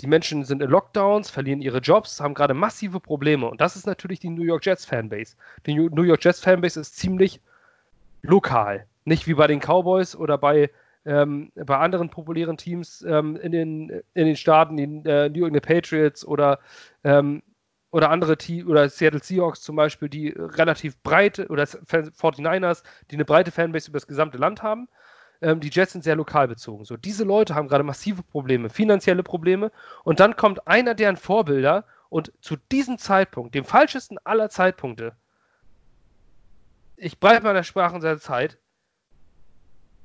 [0.00, 3.48] Die Menschen sind in Lockdowns, verlieren ihre Jobs, haben gerade massive Probleme.
[3.48, 5.36] Und das ist natürlich die New York Jets Fanbase.
[5.66, 7.40] Die New York Jets Fanbase ist ziemlich
[8.24, 8.86] lokal.
[9.04, 10.70] Nicht wie bei den Cowboys oder bei,
[11.04, 15.66] ähm, bei anderen populären Teams ähm, in, den, in den Staaten, die äh, New England
[15.66, 16.58] Patriots oder,
[17.04, 17.42] ähm,
[17.90, 23.24] oder andere Teams oder Seattle Seahawks zum Beispiel, die relativ breite oder 49ers, die eine
[23.24, 24.88] breite Fanbase über das gesamte Land haben.
[25.42, 26.84] Ähm, die Jets sind sehr lokal bezogen.
[26.84, 29.70] So, diese Leute haben gerade massive Probleme, finanzielle Probleme.
[30.02, 35.14] Und dann kommt einer deren Vorbilder und zu diesem Zeitpunkt, dem falschesten aller Zeitpunkte,
[36.96, 38.58] ich bleibe meiner Sprache seiner Zeit,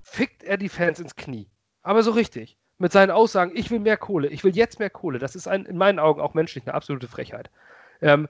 [0.04, 1.48] fickt er die Fans ins Knie.
[1.84, 2.58] Aber so richtig.
[2.78, 5.20] Mit seinen Aussagen, ich will mehr Kohle, ich will jetzt mehr Kohle.
[5.20, 7.50] Das ist ein, in meinen Augen auch menschlich eine absolute Frechheit.
[8.02, 8.30] Ähm,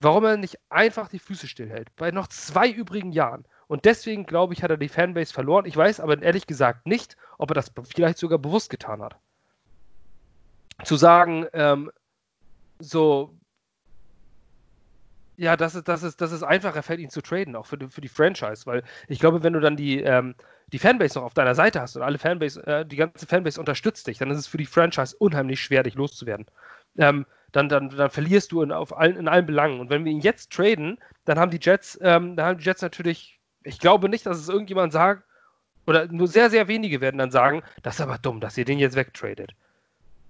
[0.00, 1.94] warum er nicht einfach die Füße stillhält.
[1.96, 3.44] Bei noch zwei übrigen Jahren.
[3.66, 5.66] Und deswegen, glaube ich, hat er die Fanbase verloren.
[5.66, 9.16] Ich weiß aber ehrlich gesagt nicht, ob er das vielleicht sogar bewusst getan hat.
[10.84, 11.90] Zu sagen, ähm,
[12.78, 13.34] so,
[15.36, 17.88] ja, das ist, das ist, das ist einfacher fällt, ihn zu traden, auch für die,
[17.88, 20.34] für die Franchise, weil ich glaube, wenn du dann die, ähm,
[20.72, 24.06] die Fanbase noch auf deiner Seite hast und alle Fanbase, äh, die ganze Fanbase unterstützt
[24.06, 26.46] dich, dann ist es für die Franchise unheimlich schwer, dich loszuwerden.
[26.98, 29.80] Ähm, dann, dann, dann verlierst du in, auf allen, in allen Belangen.
[29.80, 32.82] Und wenn wir ihn jetzt traden, dann haben die Jets, ähm, dann haben die Jets
[32.82, 35.22] natürlich, ich glaube nicht, dass es irgendjemand sagt,
[35.86, 38.78] oder nur sehr, sehr wenige werden dann sagen, das ist aber dumm, dass ihr den
[38.78, 39.54] jetzt wegtradet.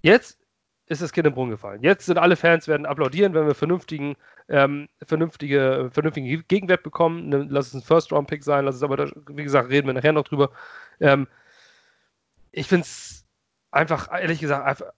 [0.02, 0.38] Jetzt
[0.86, 1.82] ist das Kind im Brunnen gefallen.
[1.82, 4.16] Jetzt sind alle Fans werden applaudieren, wenn wir vernünftigen,
[4.48, 7.28] ähm, vernünftige, vernünftigen Gegenwert bekommen.
[7.28, 10.24] Ne, lass es ein First-Round-Pick sein, lass es aber, wie gesagt, reden wir nachher noch
[10.24, 10.50] drüber.
[11.00, 11.26] Ähm,
[12.52, 13.26] ich finde es
[13.70, 14.92] einfach, ehrlich gesagt, einfach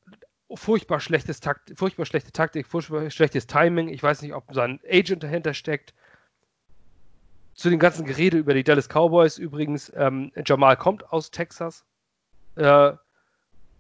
[0.55, 3.89] furchtbar schlechtes Takt, furchtbar schlechte Taktik, furchtbar schlechtes Timing.
[3.89, 5.95] Ich weiß nicht, ob sein Agent dahinter steckt.
[7.55, 11.85] Zu dem ganzen Gerede über die Dallas Cowboys übrigens, ähm, Jamal kommt aus Texas.
[12.55, 12.93] Äh,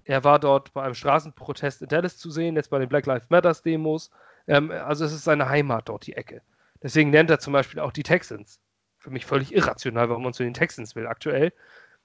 [0.04, 3.30] er war dort bei einem Straßenprotest in Dallas zu sehen, jetzt bei den Black Lives
[3.30, 4.10] Matters Demos.
[4.48, 6.42] Ähm, also es ist seine Heimat dort, die Ecke.
[6.82, 8.60] Deswegen nennt er zum Beispiel auch die Texans.
[8.98, 11.52] Für mich völlig irrational, warum man zu den Texans will aktuell.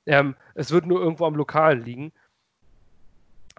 [0.06, 2.12] Ähm, es wird nur irgendwo am Lokalen liegen.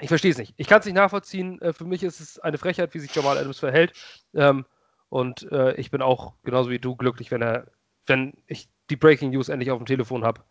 [0.00, 0.54] Ich verstehe es nicht.
[0.56, 1.60] Ich kann es nicht nachvollziehen.
[1.62, 3.92] Äh, für mich ist es eine Frechheit, wie sich Jamal Adams verhält.
[4.34, 4.66] Ähm,
[5.08, 7.68] und äh, ich bin auch genauso wie du glücklich, wenn er,
[8.06, 10.42] wenn ich die Breaking News endlich auf dem Telefon habe,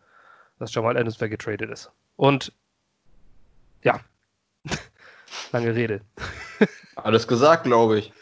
[0.59, 1.91] dass Jamal Adams weggetradet ist.
[2.15, 2.53] Und
[3.83, 3.99] ja,
[5.51, 6.01] lange Rede.
[6.95, 8.13] Alles gesagt, glaube ich.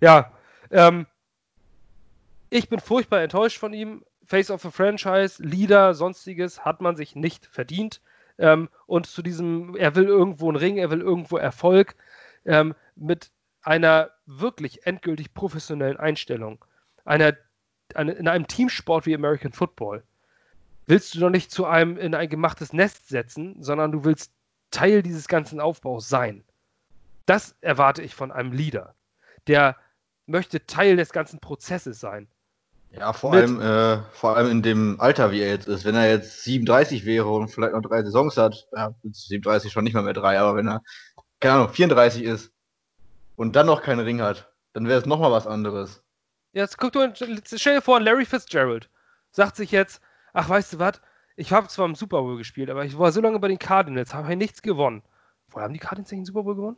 [0.00, 0.32] Ja,
[0.70, 1.06] ähm,
[2.50, 4.04] ich bin furchtbar enttäuscht von ihm.
[4.26, 8.00] Face of a Franchise, Leader, sonstiges hat man sich nicht verdient.
[8.38, 11.94] Ähm, und zu diesem, er will irgendwo einen Ring, er will irgendwo Erfolg,
[12.44, 13.30] ähm, mit
[13.62, 16.64] einer wirklich endgültig professionellen Einstellung.
[17.04, 17.34] Einer,
[17.94, 20.02] eine, in einem Teamsport wie American Football
[20.86, 24.32] willst du doch nicht zu einem in ein gemachtes Nest setzen, sondern du willst
[24.70, 26.44] Teil dieses ganzen Aufbaus sein.
[27.26, 28.94] Das erwarte ich von einem Leader.
[29.46, 29.76] Der
[30.26, 32.28] möchte Teil des ganzen Prozesses sein.
[32.90, 35.84] Ja, vor allem, äh, vor allem in dem Alter, wie er jetzt ist.
[35.84, 39.94] Wenn er jetzt 37 wäre und vielleicht noch drei Saisons hat, ja, 37 schon nicht
[39.94, 40.82] mal mehr drei, aber wenn er,
[41.40, 42.52] keine Ahnung, 34 ist
[43.34, 46.02] und dann noch keinen Ring hat, dann wäre es nochmal was anderes.
[46.52, 48.88] Jetzt guck du, stell dir vor, Larry Fitzgerald
[49.32, 50.00] sagt sich jetzt,
[50.32, 51.00] ach, weißt du was,
[51.34, 54.14] ich habe zwar im Super Bowl gespielt, aber ich war so lange bei den Cardinals,
[54.14, 55.02] habe nichts gewonnen.
[55.48, 56.76] Woher haben die Cardinals nicht den Super Bowl gewonnen?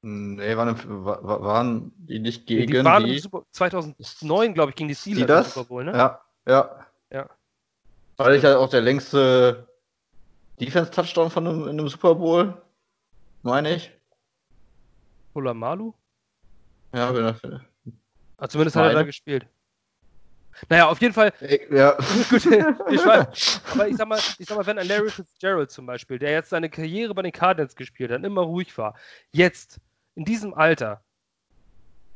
[0.00, 2.84] Nee, waren, waren die nicht gegen die?
[2.84, 5.54] Waren die Super 2009, glaube ich, gegen die Steelers die das?
[5.54, 5.92] Super Bowl, ne?
[5.92, 6.86] Ja, ja.
[7.10, 7.28] Ja.
[8.16, 9.68] War ich halt auch der längste
[10.60, 12.60] Defense-Touchdown von einem, in einem Super Bowl,
[13.42, 13.92] meine ich.
[15.34, 15.94] Malu?
[16.92, 17.36] Ja, er.
[18.38, 19.46] Ah, zumindest hat er da gespielt.
[20.68, 21.32] Naja, auf jeden Fall.
[21.70, 21.92] Ja.
[22.30, 25.86] gut, ich weiß, aber ich sag, mal, ich sag mal, wenn ein Larry Fitzgerald zum
[25.86, 28.94] Beispiel, der jetzt seine Karriere bei den Cardinals gespielt hat, immer ruhig war,
[29.30, 29.78] jetzt
[30.18, 31.00] in diesem Alter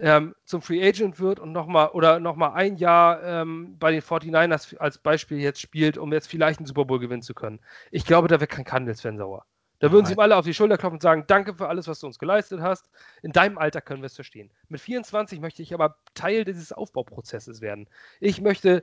[0.01, 4.77] ähm, zum Free Agent wird und nochmal oder nochmal ein Jahr ähm, bei den 49ers
[4.79, 7.61] als Beispiel jetzt spielt, um jetzt vielleicht einen Super Bowl gewinnen zu können.
[7.93, 9.45] Ich glaube, da wird kein Cardinals-Fan sauer.
[9.79, 12.01] Da würden sie ihm alle auf die Schulter klopfen und sagen, danke für alles, was
[12.01, 12.91] du uns geleistet hast.
[13.23, 14.51] In deinem Alter können wir es verstehen.
[14.69, 17.89] Mit 24 möchte ich aber Teil dieses Aufbauprozesses werden.
[18.19, 18.83] Ich möchte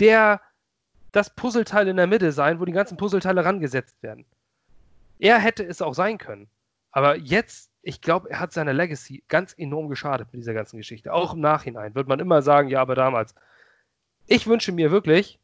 [0.00, 0.40] der,
[1.12, 4.24] das Puzzleteil in der Mitte sein, wo die ganzen Puzzleteile rangesetzt werden.
[5.18, 6.48] Er hätte es auch sein können.
[6.92, 11.12] Aber jetzt, ich glaube, er hat seiner Legacy ganz enorm geschadet mit dieser ganzen Geschichte.
[11.12, 13.34] Auch im Nachhinein wird man immer sagen, ja, aber damals.
[14.26, 15.38] Ich wünsche mir wirklich,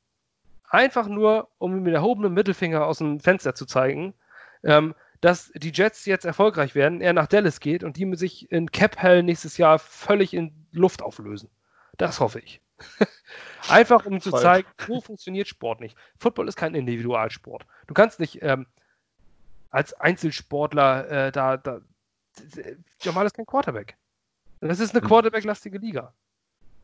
[0.70, 4.14] einfach nur, um mit erhobenem Mittelfinger aus dem Fenster zu zeigen,
[4.62, 8.70] ähm, dass die Jets jetzt erfolgreich werden, er nach Dallas geht und die sich in
[8.70, 11.50] Cap Hell nächstes Jahr völlig in Luft auflösen.
[11.98, 12.62] Das hoffe ich.
[13.68, 15.96] Einfach um zu zeigen, so funktioniert Sport nicht.
[16.16, 17.66] Football ist kein Individualsport.
[17.86, 18.66] Du kannst nicht ähm,
[19.70, 21.80] als Einzelsportler äh, da, da.
[23.00, 23.96] Jamal ist kein Quarterback.
[24.60, 25.08] Das ist eine hm.
[25.08, 26.14] Quarterback-lastige Liga.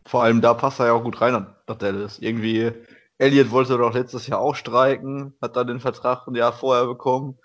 [0.06, 2.18] Vor allem da passt er ja auch gut rein nach Dallas.
[2.20, 2.72] Irgendwie,
[3.18, 7.38] Elliot wollte doch letztes Jahr auch streiken, hat dann den Vertrag ein Jahr vorher bekommen.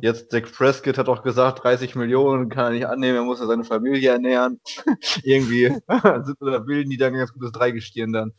[0.00, 3.46] Jetzt Dak Prescott hat auch gesagt, 30 Millionen kann er nicht annehmen, er muss ja
[3.46, 4.60] seine Familie ernähren.
[5.22, 5.66] Irgendwie
[6.24, 8.32] sind bilden die dann ein ganz gutes Dreigestirn dann.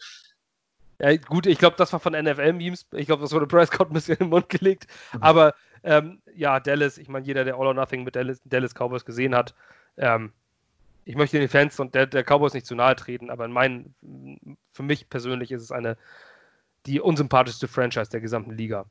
[0.99, 2.87] Ja, gut, ich glaube, das war von NFL-Memes.
[2.93, 4.87] Ich glaube, das wurde Prescott ein bisschen in den Mund gelegt.
[5.13, 5.23] Mhm.
[5.23, 9.05] Aber ähm, ja, Dallas, ich meine, jeder, der All or Nothing mit Dallas, Dallas Cowboys
[9.05, 9.53] gesehen hat,
[9.97, 10.31] ähm,
[11.05, 13.95] ich möchte den Fans und der, der Cowboys nicht zu nahe treten, aber in meinen,
[14.73, 15.97] für mich persönlich ist es eine,
[16.85, 18.85] die unsympathischste Franchise der gesamten Liga.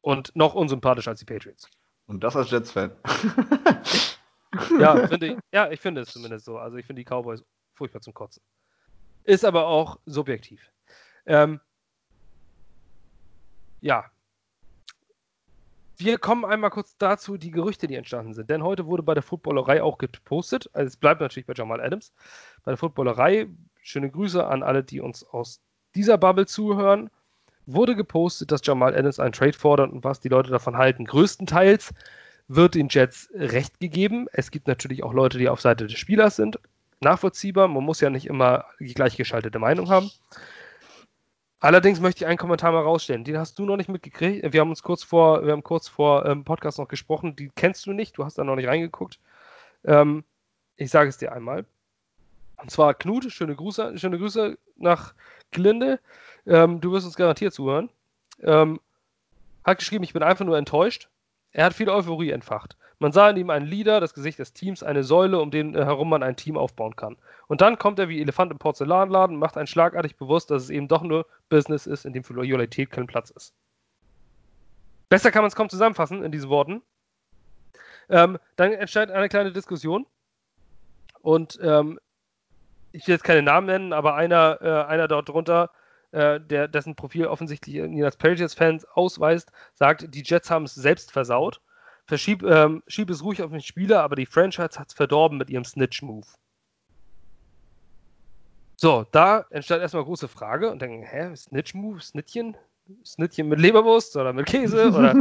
[0.00, 1.68] Und noch unsympathischer als die Patriots.
[2.06, 2.92] Und das als Jets-Fan.
[4.78, 6.58] ja, finde ich, ja, ich finde es zumindest so.
[6.58, 7.42] Also ich finde die Cowboys
[7.74, 8.42] furchtbar zum Kotzen.
[9.24, 10.60] Ist aber auch subjektiv.
[11.30, 11.60] Ähm,
[13.80, 14.04] ja.
[15.96, 18.50] Wir kommen einmal kurz dazu, die Gerüchte, die entstanden sind.
[18.50, 20.68] Denn heute wurde bei der Footballerei auch gepostet.
[20.72, 22.12] Also es bleibt natürlich bei Jamal Adams.
[22.64, 23.46] Bei der Footballerei,
[23.82, 25.60] schöne Grüße an alle, die uns aus
[25.94, 27.10] dieser Bubble zuhören
[27.66, 31.04] wurde gepostet, dass Jamal Adams einen Trade fordert und was die Leute davon halten.
[31.04, 31.94] Größtenteils
[32.48, 34.26] wird den Jets recht gegeben.
[34.32, 36.58] Es gibt natürlich auch Leute, die auf Seite des Spielers sind.
[37.00, 40.10] Nachvollziehbar, man muss ja nicht immer die gleichgeschaltete Meinung haben.
[41.60, 43.22] Allerdings möchte ich einen Kommentar mal rausstellen.
[43.22, 44.52] Den hast du noch nicht mitgekriegt.
[44.52, 47.36] Wir haben uns kurz vor, wir haben kurz vor ähm, Podcast noch gesprochen.
[47.36, 48.16] Die kennst du nicht.
[48.16, 49.20] Du hast da noch nicht reingeguckt.
[49.84, 50.24] Ähm,
[50.76, 51.66] ich sage es dir einmal.
[52.56, 55.14] Und zwar Knut, schöne Grüße, schöne Grüße nach
[55.50, 56.00] Glinde.
[56.46, 57.90] Ähm, du wirst uns garantiert zuhören.
[58.42, 58.80] Ähm,
[59.62, 61.10] hat geschrieben, ich bin einfach nur enttäuscht.
[61.52, 62.76] Er hat viel Euphorie entfacht.
[63.00, 66.10] Man sah in ihm einen Leader, das Gesicht des Teams, eine Säule, um den herum
[66.10, 67.16] man ein Team aufbauen kann.
[67.48, 70.86] Und dann kommt er wie Elefant im Porzellanladen, macht einen schlagartig bewusst, dass es eben
[70.86, 73.54] doch nur Business ist, in dem für Loyalität kein Platz ist.
[75.08, 76.82] Besser kann man es kaum zusammenfassen in diesen Worten.
[78.10, 80.04] Ähm, dann entsteht eine kleine Diskussion.
[81.22, 81.98] Und ähm,
[82.92, 85.70] ich will jetzt keine Namen nennen, aber einer, äh, einer dort drunter
[86.12, 91.12] äh, der, dessen Profil offensichtlich ihn als Patriots-Fans ausweist, sagt, die Jets haben es selbst
[91.12, 91.62] versaut.
[92.10, 95.48] Verschieb ähm, schieb es ruhig auf den Spieler, aber die Franchise hat es verdorben mit
[95.48, 96.26] ihrem Snitch-Move.
[98.74, 102.56] So, da entsteht erstmal große Frage und denken, hä, Snitch-Move, Snittchen?
[103.06, 105.14] Snittchen mit Leberwurst oder mit Käse oder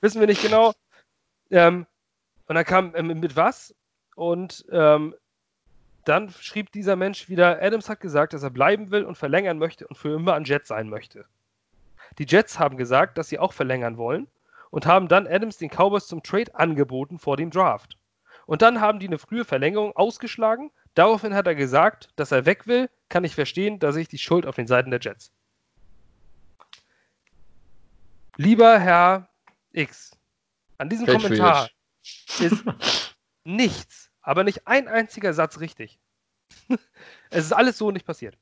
[0.00, 0.72] wissen wir nicht genau.
[1.50, 1.84] Ähm,
[2.46, 3.74] und dann kam äh, mit was?
[4.14, 5.16] Und ähm,
[6.04, 9.88] dann schrieb dieser Mensch wieder, Adams hat gesagt, dass er bleiben will und verlängern möchte
[9.88, 11.24] und für immer ein Jet sein möchte.
[12.18, 14.28] Die Jets haben gesagt, dass sie auch verlängern wollen
[14.70, 17.98] und haben dann Adams den Cowboys zum Trade angeboten vor dem Draft.
[18.46, 20.70] Und dann haben die eine frühe Verlängerung ausgeschlagen.
[20.94, 22.88] Daraufhin hat er gesagt, dass er weg will.
[23.08, 25.32] Kann ich verstehen, da sehe ich die Schuld auf den Seiten der Jets.
[28.36, 29.28] Lieber Herr
[29.72, 30.16] X,
[30.78, 31.22] an diesem Patriot.
[31.22, 31.70] Kommentar
[32.38, 32.64] ist
[33.44, 35.98] nichts, aber nicht ein einziger Satz richtig.
[37.30, 38.36] es ist alles so nicht passiert.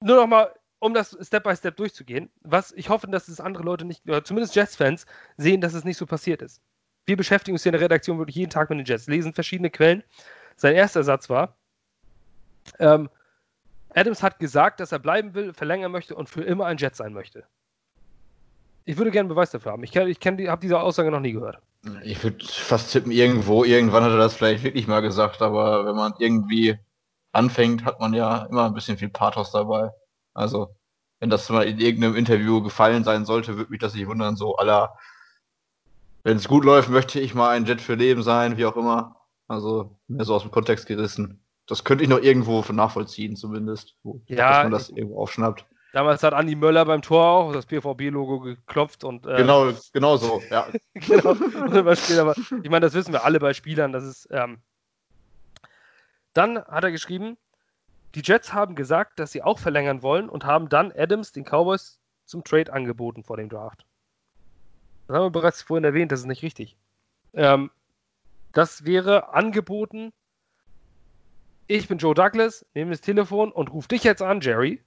[0.00, 3.62] Nur noch mal, um das Step by Step durchzugehen, was ich hoffe, dass es andere
[3.62, 6.60] Leute nicht, oder zumindest Jets-Fans, sehen, dass es nicht so passiert ist.
[7.06, 9.70] Wir beschäftigen uns hier in der Redaktion wirklich jeden Tag mit den Jets, lesen verschiedene
[9.70, 10.02] Quellen.
[10.56, 11.56] Sein erster Satz war,
[12.78, 13.08] ähm,
[13.94, 17.12] Adams hat gesagt, dass er bleiben will, verlängern möchte und für immer ein Jet sein
[17.12, 17.44] möchte.
[18.84, 19.82] Ich würde gerne einen Beweis dafür haben.
[19.82, 21.58] Ich, ich die, habe diese Aussage noch nie gehört.
[22.02, 25.96] Ich würde fast tippen, irgendwo, irgendwann hat er das vielleicht wirklich mal gesagt, aber wenn
[25.96, 26.78] man irgendwie
[27.32, 29.90] anfängt, hat man ja immer ein bisschen viel Pathos dabei.
[30.34, 30.74] Also,
[31.18, 34.56] wenn das mal in irgendeinem Interview gefallen sein sollte, würde mich das nicht wundern, so
[34.56, 34.96] aller,
[36.24, 39.16] wenn es gut läuft, möchte ich mal ein Jet für Leben sein, wie auch immer.
[39.48, 41.44] Also, mehr so aus dem Kontext gerissen.
[41.66, 43.96] Das könnte ich noch irgendwo nachvollziehen, zumindest.
[44.26, 45.66] Ja, dass man das irgendwo aufschnappt.
[45.92, 49.26] Damals hat Andi Möller beim Tor auch das BVB-Logo geklopft und.
[49.26, 50.68] Äh, genau, genau so, ja.
[50.94, 51.30] genau.
[51.30, 53.92] aber ich meine, das wissen wir alle bei Spielern.
[53.92, 54.28] Das ist.
[54.30, 54.58] Ähm,
[56.32, 57.36] dann hat er geschrieben,
[58.14, 62.00] die Jets haben gesagt, dass sie auch verlängern wollen und haben dann Adams den Cowboys
[62.24, 63.84] zum Trade angeboten vor dem Draft.
[65.06, 66.76] Das haben wir bereits vorhin erwähnt, das ist nicht richtig.
[67.34, 67.70] Ähm,
[68.52, 70.12] das wäre angeboten.
[71.66, 74.82] Ich bin Joe Douglas, nehme das Telefon und rufe dich jetzt an, Jerry.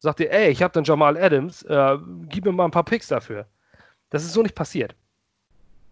[0.00, 1.98] Sagt dir, ey, ich habe dann Jamal Adams, äh,
[2.28, 3.46] gib mir mal ein paar Picks dafür.
[4.10, 4.94] Das ist so nicht passiert.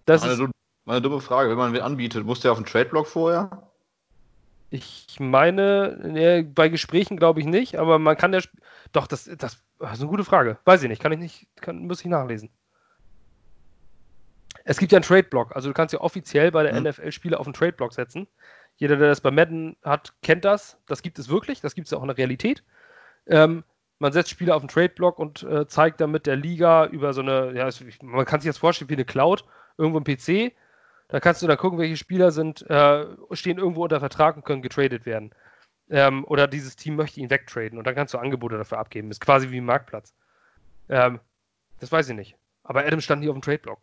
[0.04, 0.50] Das meine, ist,
[0.85, 3.71] meine dumme Frage, wenn man wen anbietet, muss der auf den Trade-Block vorher?
[4.72, 8.40] Ich meine, ne, bei Gesprächen glaube ich nicht, aber man kann ja.
[8.92, 10.56] Doch, das, das, das, ist eine gute Frage.
[10.64, 12.48] Weiß ich nicht, kann ich nicht, kann, muss ich nachlesen.
[14.64, 16.88] Es gibt ja einen Trade-Block, also du kannst ja offiziell bei der mhm.
[16.88, 18.26] NFL Spieler auf einen Trade-Block setzen.
[18.76, 20.78] Jeder, der das bei Madden hat, kennt das.
[20.87, 22.64] Das gibt es wirklich, das gibt es ja auch in der Realität.
[23.26, 23.64] Ähm,
[23.98, 27.52] man setzt Spieler auf einen Trade-Block und äh, zeigt damit der Liga über so eine,
[27.52, 27.68] ja,
[28.00, 29.44] man kann sich das vorstellen wie eine Cloud,
[29.76, 30.54] irgendwo im PC
[31.12, 34.62] da kannst du dann gucken, welche Spieler sind, äh, stehen irgendwo unter Vertrag und können
[34.62, 35.35] getradet werden.
[35.90, 39.11] Ähm, oder dieses Team möchte ihn wegtraden und dann kannst du Angebote dafür abgeben.
[39.11, 40.14] Ist quasi wie ein Marktplatz.
[40.88, 41.20] Ähm,
[41.81, 42.37] das weiß ich nicht.
[42.64, 43.79] Aber Adam stand nie auf dem Trade-Block.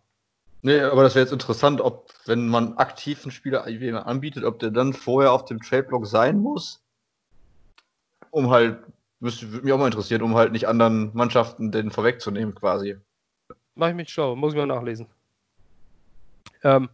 [0.63, 3.67] Nee, aber das wäre jetzt interessant, ob, wenn man aktiv einen Spieler
[4.07, 6.83] anbietet, ob der dann vorher auf dem Trade-Block sein muss,
[8.31, 8.79] um halt,
[9.19, 12.97] würde mich auch mal interessieren, um halt nicht anderen Mannschaften den vorwegzunehmen, quasi.
[13.75, 15.05] Mach ich mich schlau, muss ich mal nachlesen.
[16.63, 16.89] Ähm,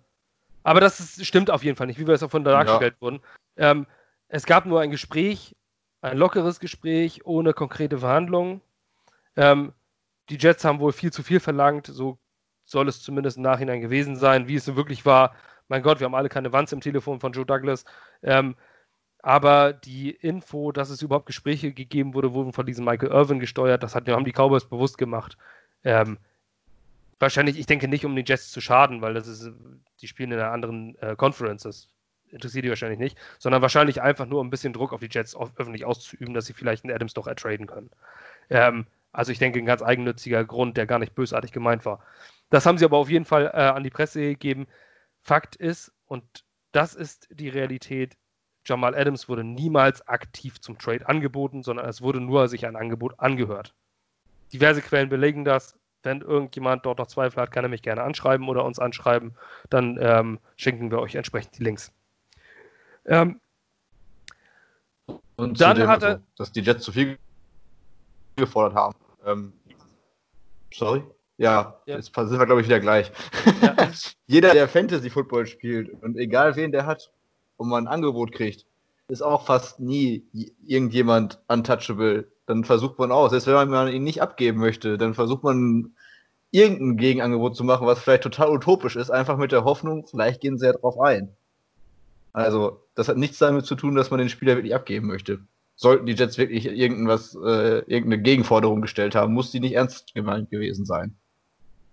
[0.65, 3.01] aber das ist, stimmt auf jeden Fall nicht, wie wir es auch von dargestellt ja.
[3.01, 3.21] wurden.
[3.56, 3.86] Ähm,
[4.28, 5.56] es gab nur ein Gespräch,
[6.01, 8.62] ein lockeres Gespräch ohne konkrete Verhandlungen.
[9.36, 9.73] Ähm,
[10.30, 12.17] die Jets haben wohl viel zu viel verlangt, so
[12.63, 14.47] soll es zumindest im Nachhinein gewesen sein.
[14.47, 15.36] Wie es so wirklich war,
[15.67, 17.86] mein Gott, wir haben alle keine Wanze im Telefon von Joe Douglas.
[18.23, 18.56] Ähm,
[19.19, 23.84] aber die Info, dass es überhaupt Gespräche gegeben wurde, wurden von diesem Michael Irvin gesteuert.
[23.84, 25.38] Das hat, haben die Cowboys bewusst gemacht.
[25.84, 26.17] Ähm,
[27.19, 29.49] Wahrscheinlich, ich denke nicht, um den Jets zu schaden, weil das ist,
[30.01, 31.89] die spielen in einer anderen äh, Conference, das
[32.30, 35.36] interessiert die wahrscheinlich nicht, sondern wahrscheinlich einfach nur, um ein bisschen Druck auf die Jets
[35.36, 37.89] auf, öffentlich auszuüben, dass sie vielleicht einen Adams doch ertraden können.
[38.49, 42.04] Ähm, also ich denke, ein ganz eigennütziger Grund, der gar nicht bösartig gemeint war.
[42.49, 44.67] Das haben sie aber auf jeden Fall äh, an die Presse gegeben.
[45.21, 48.17] Fakt ist, und das ist die Realität,
[48.65, 53.19] Jamal Adams wurde niemals aktiv zum Trade angeboten, sondern es wurde nur sich ein Angebot
[53.19, 53.73] angehört.
[54.51, 55.78] Diverse Quellen belegen das.
[56.05, 59.35] Wenn irgendjemand dort noch Zweifel hat, kann er mich gerne anschreiben oder uns anschreiben.
[59.69, 61.91] Dann ähm, schenken wir euch entsprechend die Links.
[63.05, 63.39] Ähm,
[65.35, 67.17] und dann zudem, hat er, also, dass die Jets zu viel
[68.35, 68.95] gefordert haben.
[69.25, 69.53] Ähm,
[70.73, 71.03] sorry?
[71.37, 73.11] Ja, ja, jetzt sind wir, glaube ich, wieder gleich.
[73.61, 73.75] Ja.
[74.27, 77.11] Jeder, der Fantasy Football spielt und egal wen der hat
[77.57, 78.65] und man ein Angebot kriegt,
[79.07, 80.25] ist auch fast nie
[80.65, 82.27] irgendjemand untouchable.
[82.47, 85.95] Dann versucht man auch, selbst wenn man ihn nicht abgeben möchte, dann versucht man
[86.51, 90.57] irgendein Gegenangebot zu machen, was vielleicht total utopisch ist, einfach mit der Hoffnung, vielleicht gehen
[90.57, 91.35] sie ja drauf ein.
[92.33, 95.39] Also, das hat nichts damit zu tun, dass man den Spieler wirklich abgeben möchte.
[95.75, 100.49] Sollten die Jets wirklich irgendwas, äh, irgendeine Gegenforderung gestellt haben, muss die nicht ernst gemeint
[100.49, 101.15] gewesen sein.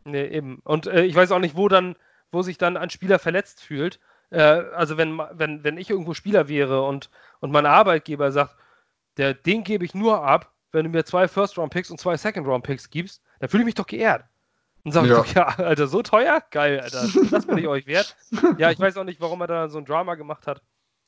[0.04, 0.60] Nee, eben.
[0.64, 1.96] Und äh, ich weiß auch nicht, wo dann,
[2.30, 3.98] wo sich dann ein Spieler verletzt fühlt
[4.32, 7.10] äh, also wenn, wenn, wenn ich irgendwo Spieler wäre und,
[7.40, 8.56] und mein Arbeitgeber sagt,
[9.18, 13.22] der, den gebe ich nur ab, wenn du mir zwei First-Round-Picks und zwei Second-Round-Picks gibst,
[13.40, 14.24] dann fühle ich mich doch geehrt.
[14.84, 15.22] Und sage ja.
[15.22, 16.42] ich, ja, Alter, so teuer?
[16.50, 17.06] Geil, Alter.
[17.30, 18.16] Das bin ich euch wert.
[18.58, 20.62] Ja, ich weiß auch nicht, warum er da so ein Drama gemacht hat.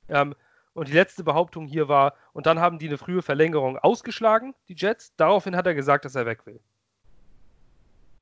[0.09, 0.35] Ähm,
[0.75, 4.75] und die letzte Behauptung hier war, und dann haben die eine frühe Verlängerung ausgeschlagen, die
[4.77, 5.15] Jets.
[5.17, 6.61] Daraufhin hat er gesagt, dass er weg will.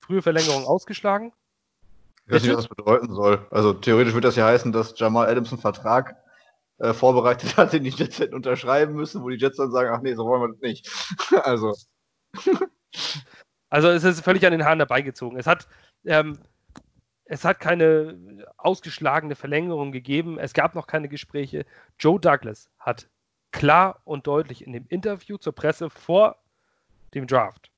[0.00, 1.32] Frühe Verlängerung ausgeschlagen.
[2.26, 3.46] Ich weiß nicht, was das bedeuten soll.
[3.50, 6.16] Also theoretisch würde das ja heißen, dass Jamal Adams einen Vertrag
[6.78, 10.02] äh, vorbereitet hat, den die Jets hätten unterschreiben müssen, wo die Jets dann sagen, ach
[10.02, 10.90] nee, so wollen wir das nicht.
[11.44, 11.74] also.
[13.70, 15.38] Also es ist völlig an den Haaren herbeigezogen.
[15.38, 15.66] Es hat,
[16.04, 16.38] ähm,
[17.24, 20.38] es hat keine ausgeschlagene Verlängerung gegeben.
[20.38, 21.64] Es gab noch keine Gespräche.
[21.98, 23.08] Joe Douglas hat
[23.52, 26.36] klar und deutlich in dem Interview zur Presse vor
[27.14, 27.70] dem Draft,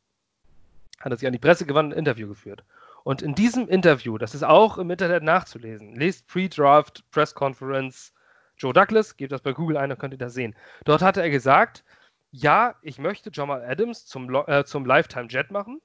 [1.00, 2.64] hat er sich an die Presse gewandt, ein Interview geführt.
[3.04, 8.12] Und in diesem Interview, das ist auch im Internet nachzulesen, lest Pre-Draft Press Conference
[8.56, 10.56] Joe Douglas, gebt das bei Google ein, dann könnt ihr das sehen.
[10.84, 11.84] Dort hatte er gesagt,
[12.30, 15.80] ja, ich möchte Jamal Adams zum, äh, zum Lifetime Jet machen.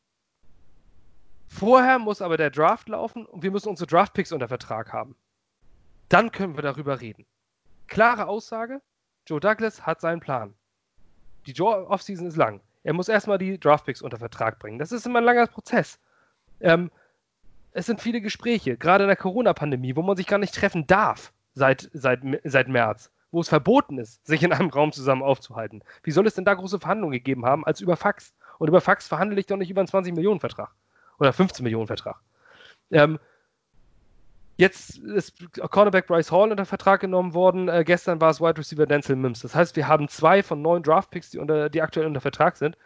[1.48, 5.16] Vorher muss aber der Draft laufen und wir müssen unsere Draft-Picks unter Vertrag haben.
[6.08, 7.26] Dann können wir darüber reden.
[7.88, 8.82] Klare Aussage,
[9.26, 10.54] Joe Douglas hat seinen Plan.
[11.46, 12.62] Die Joe Offseason ist lang.
[12.84, 14.80] Er muss erstmal die Draftpicks unter Vertrag bringen.
[14.80, 16.00] Das ist immer ein langer Prozess.
[16.60, 16.92] Ähm,
[17.72, 21.34] es sind viele Gespräche, gerade in der Corona-Pandemie, wo man sich gar nicht treffen darf
[21.54, 25.84] seit, seit, seit März, wo es verboten ist, sich in einem Raum zusammen aufzuhalten.
[26.04, 28.34] Wie soll es denn da große Verhandlungen gegeben haben als über Fax?
[28.58, 30.72] Und über Fax verhandle ich doch nicht über einen 20-Millionen-Vertrag
[31.20, 32.20] oder 15-Millionen-Vertrag.
[32.92, 33.20] Ähm,
[34.60, 37.70] Jetzt ist Cornerback Bryce Hall unter Vertrag genommen worden.
[37.70, 39.40] Äh, gestern war es Wide Receiver Denzel Mims.
[39.40, 42.78] Das heißt, wir haben zwei von neun Draftpicks, die, unter, die aktuell unter Vertrag sind.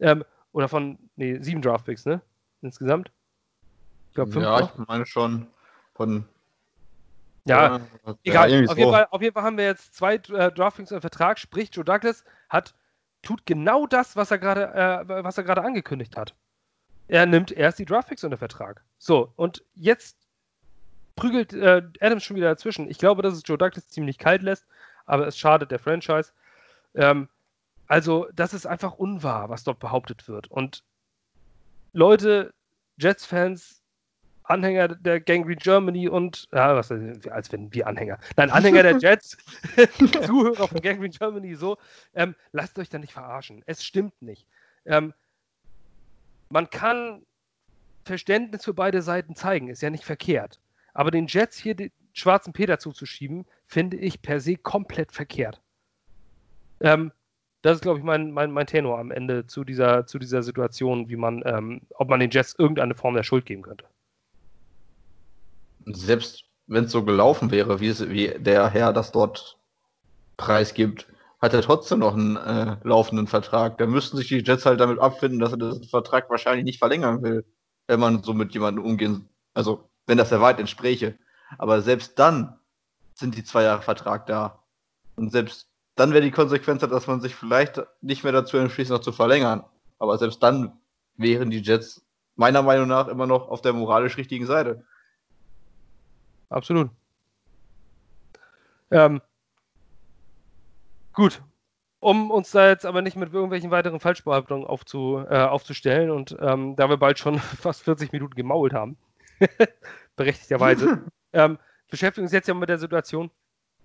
[0.00, 2.22] Ähm, oder von, nee, sieben Draftpicks, ne?
[2.62, 3.10] Insgesamt.
[4.08, 4.44] Ich glaube, fünf.
[4.44, 4.78] Ja, noch.
[4.78, 5.46] ich meine schon
[5.94, 6.24] von.
[7.44, 7.80] Ja, ja
[8.24, 8.50] egal.
[8.50, 8.76] Ja, auf, so.
[8.76, 11.38] jeden Fall, auf, jeden Fall, haben wir jetzt zwei äh, Draftpicks unter Vertrag.
[11.38, 12.74] Sprich, Joe Douglas hat,
[13.22, 16.34] tut genau das, was er gerade äh, was er gerade angekündigt hat.
[17.08, 18.82] Er nimmt erst die Draftpicks unter Vertrag.
[18.98, 20.16] So, und jetzt
[21.16, 22.88] prügelt äh, Adams schon wieder dazwischen.
[22.88, 24.66] Ich glaube, dass es Joe Douglas ziemlich kalt lässt,
[25.06, 26.32] aber es schadet der Franchise.
[26.94, 27.28] Ähm,
[27.86, 30.50] also, das ist einfach unwahr, was dort behauptet wird.
[30.50, 30.84] Und
[31.92, 32.52] Leute,
[32.98, 33.77] Jets-Fans,
[34.48, 39.36] Anhänger der Gangrene Germany und, ja, was, als wenn wir Anhänger, nein, Anhänger der Jets,
[40.26, 41.76] Zuhörer von Gangrene Germany, so,
[42.14, 43.62] ähm, lasst euch da nicht verarschen.
[43.66, 44.46] Es stimmt nicht.
[44.86, 45.12] Ähm,
[46.50, 47.22] man kann
[48.04, 50.60] Verständnis für beide Seiten zeigen, ist ja nicht verkehrt.
[50.94, 55.60] Aber den Jets hier den schwarzen Peter zuzuschieben, finde ich per se komplett verkehrt.
[56.80, 57.12] Ähm,
[57.62, 61.08] das ist, glaube ich, mein, mein, mein Tenor am Ende zu dieser, zu dieser Situation,
[61.08, 63.84] wie man, ähm, ob man den Jets irgendeine Form der Schuld geben könnte.
[65.94, 69.58] Selbst wenn es so gelaufen wäre, wie, es, wie der Herr das dort
[70.36, 71.06] preisgibt,
[71.40, 73.78] hat er trotzdem noch einen äh, laufenden Vertrag.
[73.78, 77.22] Da müssten sich die Jets halt damit abfinden, dass er den Vertrag wahrscheinlich nicht verlängern
[77.22, 77.44] will,
[77.86, 81.16] wenn man so mit jemandem umgehen, also wenn das der Wahrheit entspräche.
[81.56, 82.58] Aber selbst dann
[83.14, 84.62] sind die zwei Jahre Vertrag da.
[85.16, 89.00] Und selbst dann wäre die Konsequenz, dass man sich vielleicht nicht mehr dazu entschließt, noch
[89.00, 89.64] zu verlängern.
[89.98, 90.78] Aber selbst dann
[91.16, 92.04] wären die Jets
[92.36, 94.84] meiner Meinung nach immer noch auf der moralisch richtigen Seite.
[96.50, 96.90] Absolut.
[98.90, 99.20] Ähm,
[101.12, 101.42] gut.
[102.00, 106.76] Um uns da jetzt aber nicht mit irgendwelchen weiteren Falschbehauptungen aufzu, äh, aufzustellen und ähm,
[106.76, 108.96] da wir bald schon fast 40 Minuten gemault haben,
[110.16, 111.02] berechtigterweise.
[111.32, 111.58] ähm,
[111.90, 113.30] beschäftigen uns jetzt ja mit der Situation.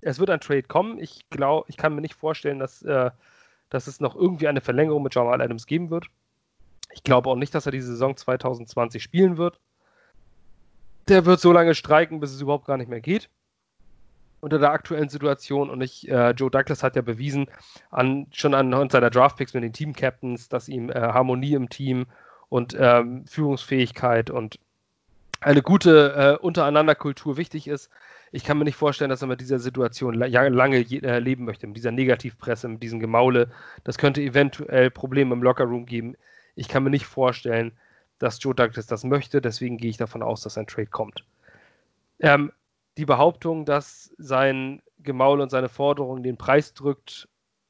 [0.02, 1.00] Es wird ein Trade kommen.
[1.00, 3.10] Ich glaube, ich kann mir nicht vorstellen, dass, äh,
[3.70, 6.08] dass es noch irgendwie eine Verlängerung mit Jamal Adams geben wird.
[6.92, 9.60] Ich glaube auch nicht, dass er die Saison 2020 spielen wird.
[11.08, 13.30] Der wird so lange streiken, bis es überhaupt gar nicht mehr geht.
[14.40, 15.70] Unter der aktuellen Situation.
[15.70, 17.48] Und ich, äh, Joe Douglas hat ja bewiesen,
[17.92, 22.06] an, schon anhand seiner Draftpicks mit den Team-Captains, dass ihm äh, Harmonie im Team
[22.50, 24.60] und ähm, Führungsfähigkeit und
[25.42, 27.90] eine gute äh, Untereinanderkultur wichtig ist.
[28.32, 31.68] Ich kann mir nicht vorstellen, dass er mit dieser Situation la lange äh, leben möchte,
[31.68, 33.52] mit dieser Negativpresse, mit diesem Gemaule.
[33.84, 36.16] Das könnte eventuell Probleme im Lockerroom geben.
[36.56, 37.74] Ich kann mir nicht vorstellen,
[38.20, 39.42] dass Joe Douglas das möchte.
[39.42, 41.26] Deswegen gehe ich davon aus, dass ein Trade kommt.
[42.20, 42.52] Ähm,
[42.98, 47.28] die Behauptung, dass sein Gemaule und seine Forderung den Preis drückt,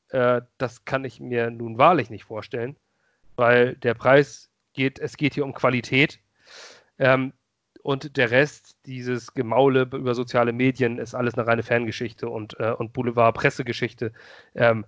[0.09, 2.75] äh, das kann ich mir nun wahrlich nicht vorstellen,
[3.35, 6.19] weil der Preis geht, es geht hier um Qualität.
[6.99, 7.33] Ähm,
[7.81, 12.71] und der Rest, dieses Gemaule über soziale Medien, ist alles eine reine Fangeschichte und, äh,
[12.71, 14.13] und Boulevard-Pressegeschichte.
[14.55, 14.85] Ähm,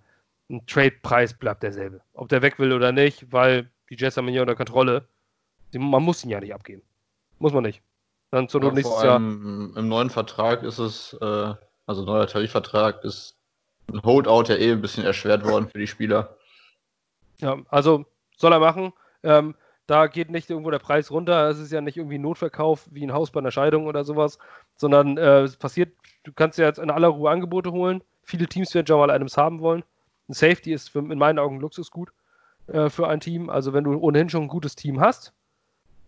[0.50, 2.02] ein Trade-Preis bleibt derselbe.
[2.14, 5.08] Ob der weg will oder nicht, weil die Jets haben ihn ja unter Kontrolle.
[5.80, 6.82] Man muss ihn ja nicht abgeben.
[7.40, 7.82] Muss man nicht.
[8.32, 9.18] Dann zur ja, nächstes Jahr.
[9.18, 11.54] Im neuen Vertrag ist es, äh,
[11.86, 13.38] also neuer Tarifvertrag ist
[13.92, 16.38] ein Holdout ja eh ein bisschen erschwert worden für die Spieler.
[17.40, 18.06] Ja, also
[18.38, 18.94] soll er machen.
[19.24, 19.56] Ähm,
[19.88, 21.50] da geht nicht irgendwo der Preis runter.
[21.50, 24.40] Es ist ja nicht irgendwie ein Notverkauf wie ein Haus bei einer Scheidung oder sowas,
[24.76, 28.04] sondern äh, es passiert, du kannst ja jetzt in aller Ruhe Angebote holen.
[28.24, 29.84] Viele Teams werden Jamal Adams haben wollen.
[30.28, 32.12] Ein Safety ist für, in meinen Augen Luxusgut
[32.68, 33.50] äh, für ein Team.
[33.50, 35.34] Also wenn du ohnehin schon ein gutes Team hast,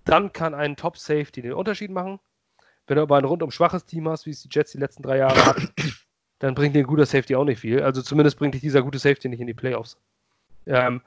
[0.08, 2.20] dann kann ein Top-Safety den Unterschied machen.
[2.88, 5.18] Wenn du aber ein rundum schwaches Team hast, wie es die Jets die letzten drei
[5.18, 5.74] Jahre hatten,
[6.40, 7.82] dann bringt dir ein guter Safety auch nicht viel.
[7.82, 9.98] Also zumindest bringt dich dieser gute Safety nicht in die Playoffs.
[10.66, 11.02] Ähm,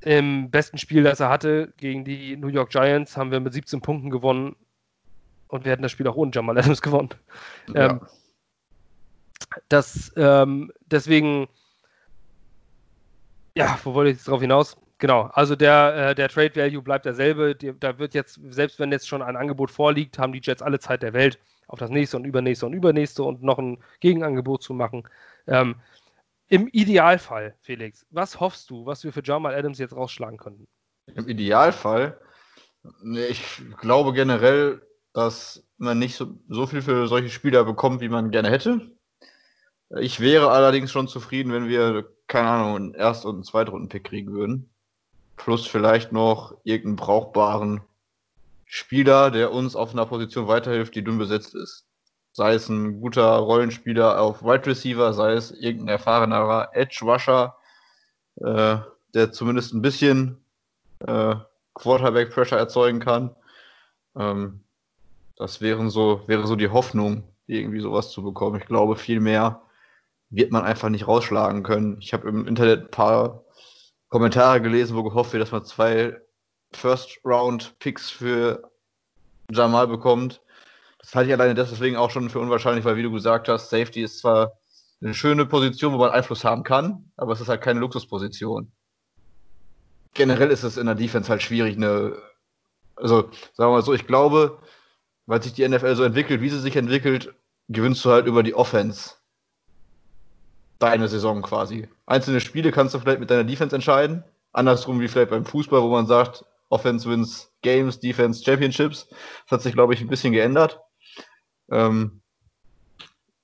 [0.00, 3.82] Im besten Spiel, das er hatte gegen die New York Giants, haben wir mit 17
[3.82, 4.56] Punkten gewonnen
[5.48, 7.10] und wir hätten das Spiel auch ohne Jamal Adams gewonnen.
[7.74, 7.90] Ja.
[7.90, 8.00] Ähm,
[9.68, 11.48] das, ähm, deswegen,
[13.56, 14.76] ja, wo wollte ich jetzt drauf hinaus?
[15.00, 17.56] Genau, also der, äh, der Trade Value bleibt derselbe.
[17.56, 20.78] Die, da wird jetzt, selbst wenn jetzt schon ein Angebot vorliegt, haben die Jets alle
[20.78, 21.38] Zeit der Welt,
[21.68, 25.08] auf das nächste und übernächste und übernächste und noch ein Gegenangebot zu machen.
[25.46, 25.76] Ähm,
[26.48, 30.68] Im Idealfall, Felix, was hoffst du, was wir für Jamal Adams jetzt rausschlagen könnten?
[31.14, 32.20] Im Idealfall?
[33.28, 34.82] Ich glaube generell,
[35.14, 38.90] dass man nicht so, so viel für solche Spieler bekommt, wie man gerne hätte.
[39.98, 44.32] Ich wäre allerdings schon zufrieden, wenn wir, keine Ahnung, einen Erst- und einen Zweitrunden-Pick kriegen
[44.32, 44.69] würden.
[45.40, 47.80] Plus vielleicht noch irgendeinen brauchbaren
[48.66, 51.86] Spieler, der uns auf einer Position weiterhilft, die dünn besetzt ist.
[52.32, 57.56] Sei es ein guter Rollenspieler auf Wide Receiver, sei es irgendein erfahrenerer Edge Rusher,
[58.36, 58.76] äh,
[59.14, 60.44] der zumindest ein bisschen
[61.06, 61.36] äh,
[61.72, 63.34] Quarterback Pressure erzeugen kann.
[64.16, 64.60] Ähm,
[65.36, 68.60] das wären so, wäre so die Hoffnung, irgendwie sowas zu bekommen.
[68.60, 69.62] Ich glaube, viel mehr
[70.28, 71.96] wird man einfach nicht rausschlagen können.
[71.98, 73.42] Ich habe im Internet ein paar
[74.10, 76.20] Kommentare gelesen, wo gehofft wird, dass man zwei
[76.72, 78.70] First-Round-Picks für
[79.50, 80.42] Jamal bekommt.
[80.98, 84.02] Das halte ich alleine deswegen auch schon für unwahrscheinlich, weil, wie du gesagt hast, Safety
[84.02, 84.58] ist zwar
[85.00, 88.70] eine schöne Position, wo man Einfluss haben kann, aber es ist halt keine Luxusposition.
[90.12, 92.16] Generell ist es in der Defense halt schwierig, eine.
[92.96, 93.22] Also,
[93.54, 94.58] sagen wir mal so, ich glaube,
[95.26, 97.32] weil sich die NFL so entwickelt, wie sie sich entwickelt,
[97.68, 99.14] gewinnst du halt über die Offense
[100.80, 101.88] deine Saison quasi.
[102.06, 104.24] Einzelne Spiele kannst du vielleicht mit deiner Defense entscheiden.
[104.52, 109.08] Andersrum wie vielleicht beim Fußball, wo man sagt, Offense wins Games, Defense Championships.
[109.44, 110.80] Das hat sich, glaube ich, ein bisschen geändert.
[111.70, 112.22] Ähm,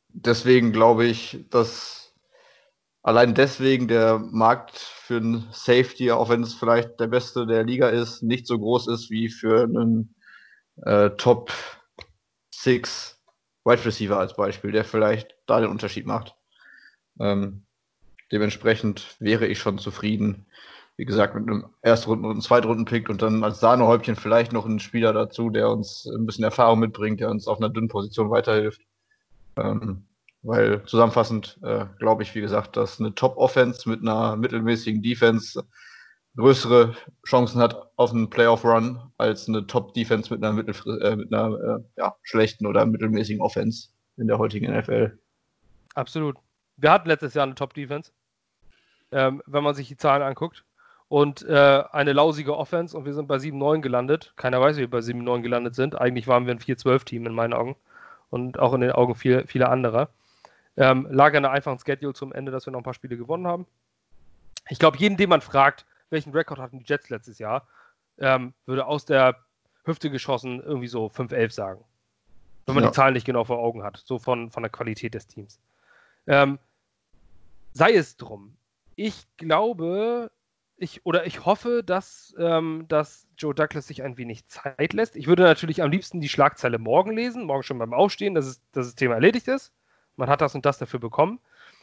[0.09, 2.14] deswegen glaube ich, dass
[3.03, 7.89] allein deswegen der Markt für einen Safety, auch wenn es vielleicht der beste der Liga
[7.89, 10.14] ist, nicht so groß ist wie für einen
[10.82, 11.53] äh, Top
[12.51, 13.20] 6
[13.64, 16.34] Wide Receiver als Beispiel, der vielleicht da den Unterschied macht.
[17.21, 17.62] Ähm,
[18.33, 20.47] dementsprechend wäre ich schon zufrieden.
[20.97, 25.12] Wie gesagt, mit einem Erstrunden- und Zweitrunden-Pick und dann als Sahnehäubchen vielleicht noch ein Spieler
[25.12, 28.81] dazu, der uns ein bisschen Erfahrung mitbringt, der uns auf einer dünnen Position weiterhilft.
[29.59, 30.05] Ähm,
[30.43, 35.62] weil zusammenfassend äh, glaube ich, wie gesagt, dass eine Top-Offense mit einer mittelmäßigen Defense
[36.37, 36.95] größere
[37.27, 41.79] Chancen hat auf einen Playoff-Run als eine Top-Defense mit einer, mittel, äh, mit einer äh,
[41.99, 45.19] ja, schlechten oder mittelmäßigen Offense in der heutigen NFL.
[45.95, 46.37] Absolut
[46.77, 48.12] wir hatten letztes Jahr eine Top-Defense,
[49.12, 50.64] ähm, wenn man sich die Zahlen anguckt.
[51.09, 54.33] Und äh, eine lausige Offense und wir sind bei 7-9 gelandet.
[54.37, 56.01] Keiner weiß, wie wir bei 7-9 gelandet sind.
[56.01, 57.77] Eigentlich waren wir ein 4-12-Team in meinen Augen.
[58.29, 60.09] Und auch in den Augen viel, vieler anderer.
[60.77, 63.47] Ähm, lag an einer einfachen Schedule zum Ende, dass wir noch ein paar Spiele gewonnen
[63.47, 63.66] haben.
[64.68, 67.66] Ich glaube, jeden, den man fragt, welchen Rekord hatten die Jets letztes Jahr,
[68.18, 69.37] ähm, würde aus der
[69.85, 71.85] Hüfte geschossen irgendwie so 5-11 sagen.
[72.66, 72.91] Wenn man ja.
[72.91, 75.61] die Zahlen nicht genau vor Augen hat, so von, von der Qualität des Teams.
[76.27, 76.59] Ähm,
[77.77, 78.57] sei es drum.
[78.95, 80.31] Ich glaube,
[80.79, 85.14] ich oder ich hoffe, dass, ähm, dass Joe Douglas sich ein wenig Zeit lässt.
[85.14, 88.62] Ich würde natürlich am liebsten die Schlagzeile morgen lesen, morgen schon beim Aufstehen, dass, es,
[88.72, 89.72] dass das Thema erledigt ist.
[90.16, 91.39] Man hat das und das dafür bekommen.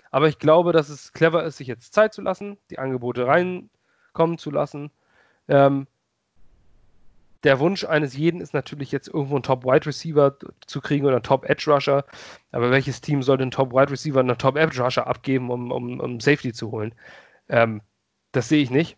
[0.09, 4.37] Aber ich glaube, dass es clever ist, sich jetzt Zeit zu lassen, die Angebote reinkommen
[4.37, 4.91] zu lassen.
[5.47, 5.87] Ähm,
[7.43, 11.23] der Wunsch eines jeden ist natürlich jetzt irgendwo einen Top-Wide Receiver zu kriegen oder einen
[11.23, 12.05] Top-Edge Rusher.
[12.51, 16.19] Aber welches Team soll den Top-Wide Receiver und einen Top-Edge Rusher abgeben, um, um, um
[16.19, 16.95] Safety zu holen?
[17.49, 17.81] Ähm,
[18.31, 18.97] das sehe ich nicht.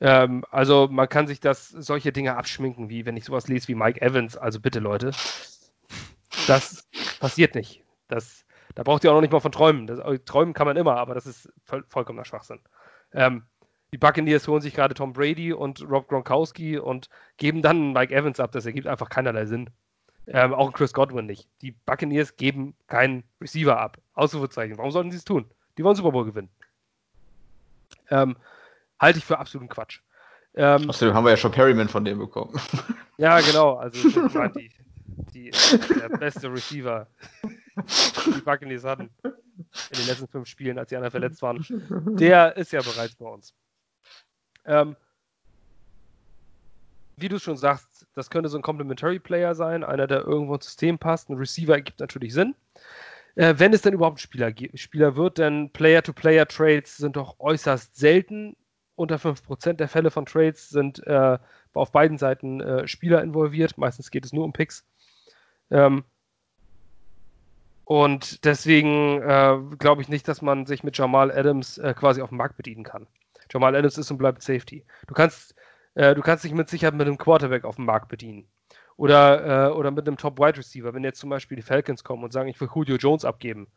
[0.00, 3.74] Ähm, also man kann sich das solche Dinge abschminken, wie wenn ich sowas lese wie
[3.74, 4.36] Mike Evans.
[4.36, 5.10] Also bitte Leute,
[6.46, 6.88] das
[7.18, 7.82] passiert nicht.
[8.08, 8.44] Das,
[8.74, 9.86] da braucht ihr auch noch nicht mal von träumen.
[9.86, 12.60] Das, träumen kann man immer, aber das ist voll, vollkommener Schwachsinn.
[13.12, 13.44] Ähm,
[13.96, 18.38] die Buccaneers holen sich gerade Tom Brady und Rob Gronkowski und geben dann Mike Evans
[18.38, 18.52] ab.
[18.52, 19.70] Das ergibt einfach keinerlei Sinn.
[20.26, 21.48] Ähm, auch Chris Godwin nicht.
[21.62, 23.96] Die Buccaneers geben keinen Receiver ab.
[24.12, 24.76] Ausrufezeichen.
[24.76, 25.46] Warum sollten sie es tun?
[25.78, 26.50] Die wollen Super Bowl gewinnen.
[28.10, 28.36] Ähm,
[29.00, 30.00] halte ich für absoluten Quatsch.
[30.52, 32.54] Ähm, Außerdem haben wir ja schon Perryman von dem bekommen.
[33.18, 33.76] Ja, genau.
[33.76, 34.70] Also, meine, die,
[35.32, 35.50] die,
[35.98, 37.06] der beste Receiver,
[38.26, 41.64] die Buccaneers hatten in den letzten fünf Spielen, als die anderen verletzt waren,
[42.18, 43.54] der ist ja bereits bei uns.
[44.66, 44.96] Ähm,
[47.16, 50.66] wie du schon sagst, das könnte so ein Complementary Player sein, einer, der irgendwo ins
[50.66, 51.30] System passt.
[51.30, 52.54] Ein Receiver ergibt natürlich Sinn.
[53.36, 58.56] Äh, wenn es denn überhaupt ein Spieler, Spieler wird, denn Player-to-Player-Trades sind doch äußerst selten.
[58.96, 61.38] Unter 5% der Fälle von Trades sind äh,
[61.74, 63.76] auf beiden Seiten äh, Spieler involviert.
[63.78, 64.86] Meistens geht es nur um Picks.
[65.70, 66.04] Ähm,
[67.84, 72.30] und deswegen äh, glaube ich nicht, dass man sich mit Jamal Adams äh, quasi auf
[72.30, 73.06] dem Markt bedienen kann.
[73.50, 74.84] Jamal Adams ist und bleibt Safety.
[75.06, 75.54] Du kannst,
[75.94, 78.48] äh, du kannst dich mit Sicherheit mit einem Quarterback auf dem Markt bedienen.
[78.96, 82.24] Oder, äh, oder mit einem Top Wide Receiver, wenn jetzt zum Beispiel die Falcons kommen
[82.24, 83.68] und sagen, ich will Julio Jones abgeben.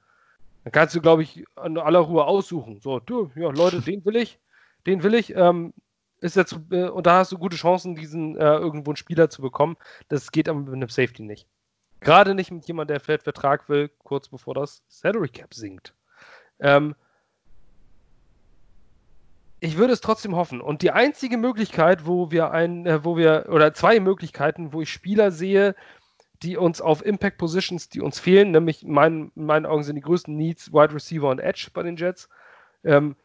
[0.64, 2.80] Dann kannst du, glaube ich, in aller Ruhe aussuchen.
[2.80, 4.40] So, du, ja, Leute, den will ich,
[4.88, 5.36] den will ich.
[5.36, 5.74] Ähm,
[6.22, 9.42] ist jetzt, äh, und da hast du gute Chancen, diesen äh, irgendwo einen Spieler zu
[9.42, 9.78] bekommen.
[10.08, 11.48] Das geht aber mit einem Safety nicht.
[12.02, 15.94] Gerade nicht mit jemandem, der vielleicht Vertrag will, kurz bevor das Salary Cap sinkt.
[16.60, 16.96] Ähm,
[19.60, 20.62] ich würde es trotzdem hoffen.
[20.62, 24.92] Und die einzige Möglichkeit, wo wir ein, äh, wo wir, oder zwei Möglichkeiten, wo ich
[24.92, 25.76] Spieler sehe,
[26.42, 29.96] die uns auf Impact Positions, die uns fehlen, nämlich in meinen, in meinen Augen sind
[29.96, 32.30] die größten Needs Wide Receiver und Edge bei den Jets.
[32.84, 33.18] Ähm,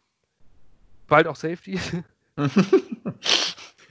[1.06, 1.78] bald auch Safety.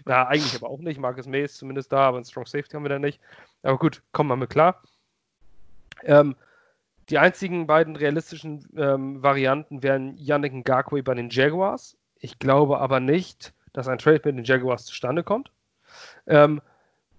[0.06, 1.00] Na, eigentlich aber auch nicht.
[1.00, 3.22] Marcus May ist zumindest da, aber ein Strong Safety haben wir da nicht.
[3.62, 4.82] Aber gut, kommen wir mit klar.
[6.04, 6.36] Ähm,
[7.10, 11.98] die einzigen beiden realistischen ähm, Varianten wären Yannick Ngakwe bei den Jaguars.
[12.24, 15.52] Ich glaube aber nicht, dass ein Trade mit den Jaguars zustande kommt.
[16.26, 16.62] Ähm,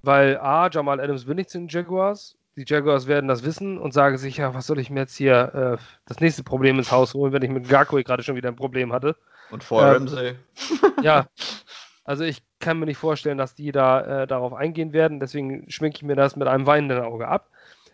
[0.03, 2.39] weil A, Jamal Adams will nicht zu den Jaguars.
[2.57, 5.79] Die Jaguars werden das wissen und sagen sich, ja, was soll ich mir jetzt hier
[5.79, 8.57] äh, das nächste Problem ins Haus holen, wenn ich mit Ngakwe gerade schon wieder ein
[8.57, 9.15] Problem hatte.
[9.51, 10.37] Und vor ähm, Ramsey.
[11.03, 11.27] Ja,
[12.05, 15.21] also ich kann mir nicht vorstellen, dass die da äh, darauf eingehen werden.
[15.21, 17.51] Deswegen schminke ich mir das mit einem weinenden Auge ab.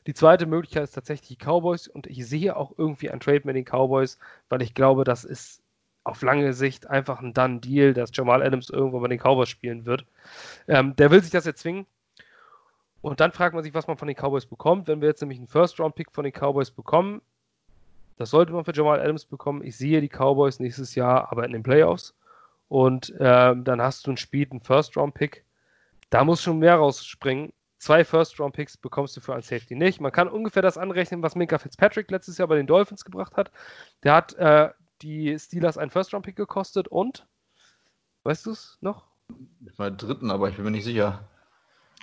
[0.07, 3.57] Die zweite Möglichkeit ist tatsächlich die Cowboys und ich sehe auch irgendwie ein Trade mit
[3.57, 4.17] den Cowboys,
[4.49, 5.61] weil ich glaube, das ist
[6.05, 9.85] auf lange Sicht einfach ein Done Deal, dass Jamal Adams irgendwo bei den Cowboys spielen
[9.85, 10.05] wird.
[10.67, 11.87] Ähm, der will sich das jetzt zwingen.
[13.03, 14.89] Und dann fragt man sich, was man von den Cowboys bekommt.
[14.89, 17.23] Wenn wir jetzt nämlich einen First-Round-Pick von den Cowboys bekommen,
[18.17, 19.65] das sollte man für Jamal Adams bekommen.
[19.65, 22.15] Ich sehe die Cowboys nächstes Jahr aber in den Playoffs.
[22.69, 25.45] Und ähm, dann hast du einen späten First-Round-Pick.
[26.11, 27.53] Da muss schon mehr rausspringen.
[27.79, 30.01] Zwei First-Round-Picks bekommst du für ein Safety nicht.
[30.01, 33.51] Man kann ungefähr das anrechnen, was Minka Fitzpatrick letztes Jahr bei den Dolphins gebracht hat.
[34.03, 34.69] Der hat äh,
[35.03, 37.27] die Steelers einen First-Round-Pick gekostet und,
[38.25, 39.07] weißt du es noch?
[39.67, 41.29] Ich meine dritten, aber ich bin mir nicht sicher.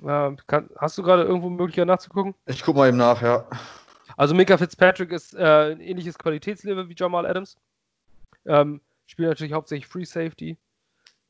[0.04, 2.36] Äh, kann, hast du gerade irgendwo Möglichkeit nachzugucken?
[2.45, 3.48] Ich gucke mal eben nach, ja.
[4.16, 7.58] Also Minka Fitzpatrick ist äh, ein ähnliches Qualitätslevel wie Jamal Adams.
[8.45, 10.58] Ähm, spielt natürlich hauptsächlich Free Safety,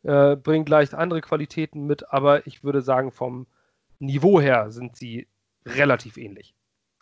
[0.04, 3.48] äh, bringt leicht andere Qualitäten mit, aber ich würde sagen, vom
[4.00, 5.28] Niveau her sind sie
[5.66, 6.54] relativ ähnlich.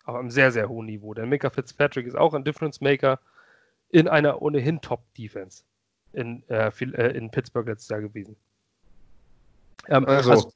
[0.04, 1.14] Auf einem sehr, sehr hohen Niveau.
[1.14, 3.18] Der Minka Fitzpatrick ist auch ein Difference Maker
[3.96, 5.62] in einer ohnehin Top-Defense
[6.12, 8.36] in, äh, äh, in Pittsburgh letztes Jahr gewesen.
[9.88, 10.54] Ähm, also, hast,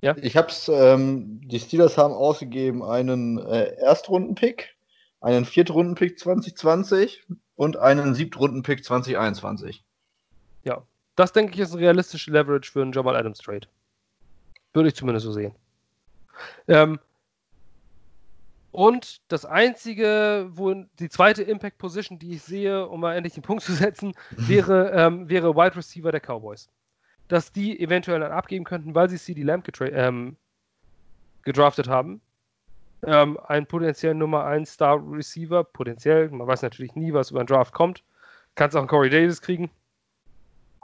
[0.00, 0.16] ja?
[0.16, 4.74] ich hab's, ähm, die Steelers haben ausgegeben einen äh, Erstrunden-Pick,
[5.20, 9.84] einen Viertrunden-Pick 2020 und einen Siebtrunden-Pick 2021.
[10.64, 10.82] Ja,
[11.14, 13.68] das denke ich ist ein realistisches Leverage für einen Jamal Adams Trade.
[14.72, 15.54] Würde ich zumindest so sehen.
[16.66, 16.98] Ähm,
[18.70, 23.42] und das einzige, wo die zweite Impact Position, die ich sehe, um mal endlich den
[23.42, 26.68] Punkt zu setzen, wäre, ähm, wäre Wide Receiver der Cowboys.
[27.28, 30.36] Dass die eventuell dann abgeben könnten, weil sie CD Lamb ähm,
[31.42, 32.20] gedraftet haben.
[33.04, 37.46] Ähm, ein potenziell Nummer 1 Star Receiver, potenziell, man weiß natürlich nie, was über einen
[37.46, 38.02] Draft kommt.
[38.54, 39.70] Kannst auch einen Corey Davis kriegen.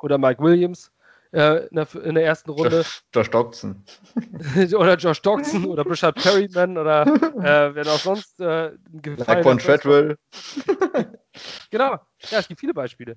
[0.01, 0.91] Oder Mike Williams
[1.35, 2.85] äh, in, der, in, der, ersten Runde.
[3.13, 9.45] Josh, Josh oder Josh Doxson oder Brishard Perryman oder äh, wer auch sonst äh, gefallen
[9.45, 10.17] Like Treadwell.
[11.71, 11.99] genau,
[12.31, 13.17] ja, es gibt viele Beispiele.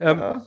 [0.00, 0.46] Ähm, ja.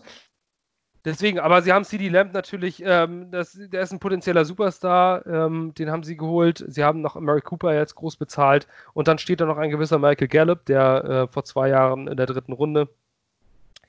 [1.03, 5.73] Deswegen, aber sie haben CD Lamb natürlich, ähm, das, der ist ein potenzieller Superstar, ähm,
[5.73, 6.63] den haben sie geholt.
[6.67, 9.97] Sie haben noch Mary Cooper jetzt groß bezahlt und dann steht da noch ein gewisser
[9.97, 12.87] Michael Gallup, der äh, vor zwei Jahren in der dritten Runde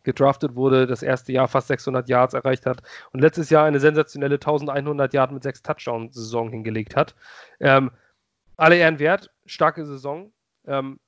[0.04, 2.82] gedraftet wurde, das erste Jahr fast 600 Yards erreicht hat
[3.12, 7.14] und letztes Jahr eine sensationelle 1100 Yards mit sechs Touchdown-Saison hingelegt hat.
[7.60, 7.90] Ähm,
[8.56, 10.32] alle Ehren wert, starke Saison.
[10.66, 10.98] Ähm,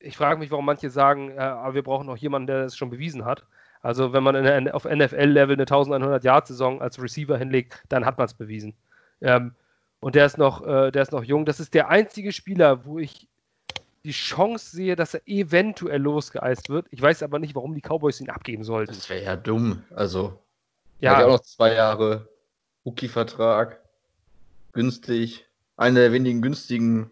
[0.00, 2.90] ich frage mich, warum manche sagen, äh, aber wir brauchen noch jemanden, der das schon
[2.90, 3.44] bewiesen hat.
[3.82, 8.26] Also wenn man in, auf NFL-Level eine 1100 Yard-Saison als Receiver hinlegt, dann hat man
[8.26, 8.74] es bewiesen.
[9.20, 9.54] Ähm,
[10.00, 11.44] und der ist noch, äh, der ist noch jung.
[11.44, 13.28] Das ist der einzige Spieler, wo ich
[14.04, 16.86] die Chance sehe, dass er eventuell losgeeist wird.
[16.90, 18.92] Ich weiß aber nicht, warum die Cowboys ihn abgeben sollten.
[18.92, 19.82] Das wäre ja dumm.
[19.94, 20.38] Also,
[21.00, 21.12] ja.
[21.12, 22.28] hat ja auch noch zwei Jahre
[22.84, 23.80] Rookie-Vertrag.
[24.72, 25.46] Günstig.
[25.76, 27.10] Einer der wenigen günstigen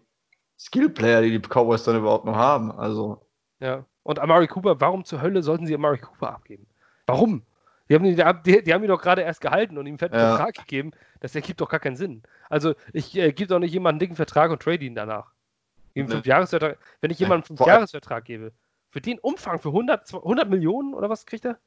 [0.57, 2.71] Skill-Player, die die Cowboys dann überhaupt noch haben.
[2.71, 3.25] Also.
[3.59, 3.85] Ja.
[4.03, 6.65] Und Amari Cooper, warum zur Hölle sollten sie Amari Cooper abgeben?
[7.05, 7.43] Warum?
[7.89, 8.15] Die haben, ihn,
[8.45, 10.35] die, die haben ihn doch gerade erst gehalten und ihm einen fetten ja.
[10.35, 10.91] Vertrag gegeben.
[11.19, 12.23] Das ergibt doch gar keinen Sinn.
[12.49, 15.31] Also, ich äh, gebe doch nicht jemanden einen dicken Vertrag und trade ihn danach.
[15.97, 16.21] Ihm ne.
[16.23, 18.51] Jahresvertrag, wenn ich jemandem einen Fünfjahresvertrag gebe,
[18.89, 21.57] für den Umfang, für 100, 100 Millionen oder was kriegt er?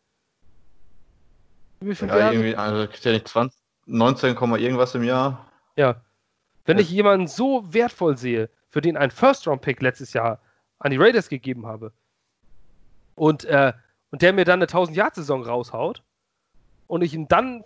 [1.80, 5.46] Wie viel ja, irgendwie, also kriegt er nicht 20, 19, irgendwas im Jahr.
[5.76, 6.02] Ja.
[6.64, 6.82] Wenn ja.
[6.82, 10.40] ich jemanden so wertvoll sehe, für den ein First-Round-Pick letztes Jahr
[10.78, 11.92] an die Raiders gegeben habe
[13.16, 13.72] und, äh,
[14.10, 16.04] und der mir dann eine 1000-Yard-Saison raushaut
[16.86, 17.64] und ich ihn dann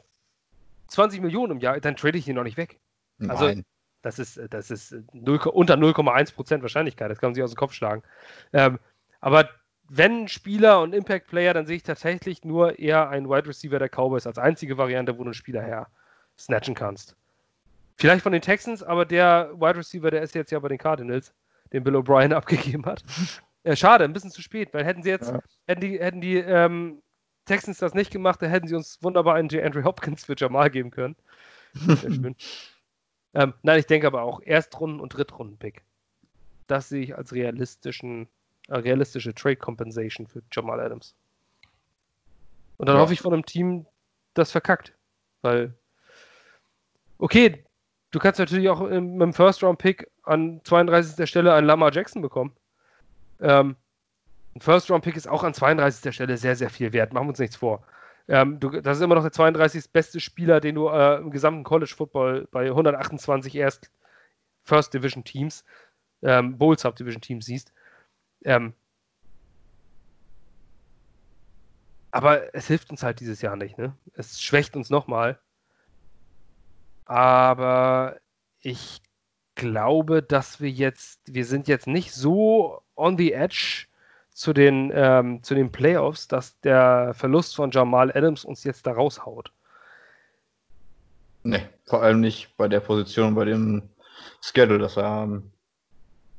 [0.88, 2.80] 20 Millionen im Jahr, dann trade ich ihn noch nicht weg.
[3.28, 3.64] Also, Nein.
[4.04, 7.72] Das ist, das ist 0, unter 0,1% Wahrscheinlichkeit, das kann man sich aus dem Kopf
[7.72, 8.02] schlagen.
[8.52, 8.78] Ähm,
[9.20, 9.48] aber
[9.88, 13.88] wenn Spieler und Impact Player, dann sehe ich tatsächlich nur eher einen Wide Receiver der
[13.88, 15.88] Cowboys als einzige Variante, wo du einen Spieler her
[16.38, 17.16] snatchen kannst.
[17.96, 21.32] Vielleicht von den Texans, aber der Wide Receiver, der ist jetzt ja bei den Cardinals,
[21.72, 23.02] den Bill O'Brien abgegeben hat.
[23.62, 25.40] Äh, schade, ein bisschen zu spät, weil hätten sie jetzt, ja.
[25.66, 27.00] hätten die, hätten die ähm,
[27.46, 29.64] Texans das nicht gemacht, dann hätten sie uns wunderbar einen J.
[29.64, 31.16] Andrew Hopkins für Jamal geben können.
[31.72, 32.36] Sehr schön.
[33.34, 35.82] ähm, nein, ich denke aber auch Erstrunden- und Drittrunden-Pick.
[36.66, 38.28] Das sehe ich als realistischen,
[38.68, 41.14] äh, realistische Trade Compensation für Jamal Adams.
[42.76, 43.02] Und dann ja.
[43.02, 43.86] hoffe ich von einem Team,
[44.34, 44.94] das verkackt.
[45.42, 45.74] Weil,
[47.18, 47.64] okay,
[48.12, 51.28] du kannst natürlich auch mit dem First-Round-Pick an 32.
[51.28, 52.54] Stelle einen Lamar Jackson bekommen.
[53.40, 53.76] Ähm,
[54.54, 56.14] ein First-Round-Pick ist auch an 32.
[56.14, 57.12] Stelle sehr, sehr viel wert.
[57.12, 57.84] Machen wir uns nichts vor.
[58.28, 59.90] Ähm, du, das ist immer noch der 32.
[59.92, 63.90] beste Spieler, den du äh, im gesamten College Football bei 128 erst
[64.64, 65.64] First Division Teams,
[66.22, 67.72] ähm, Bowl Subdivision Teams siehst.
[68.44, 68.72] Ähm,
[72.10, 73.76] aber es hilft uns halt dieses Jahr nicht.
[73.76, 73.94] Ne?
[74.14, 75.38] Es schwächt uns nochmal.
[77.04, 78.18] Aber
[78.60, 79.02] ich
[79.54, 83.86] glaube, dass wir jetzt, wir sind jetzt nicht so on the edge
[84.34, 88.92] zu den, ähm, zu den Playoffs, dass der Verlust von Jamal Adams uns jetzt da
[88.92, 89.52] raushaut.
[91.44, 93.88] Nee, vor allem nicht bei der Position, bei dem
[94.40, 95.52] Schedule, das wir haben.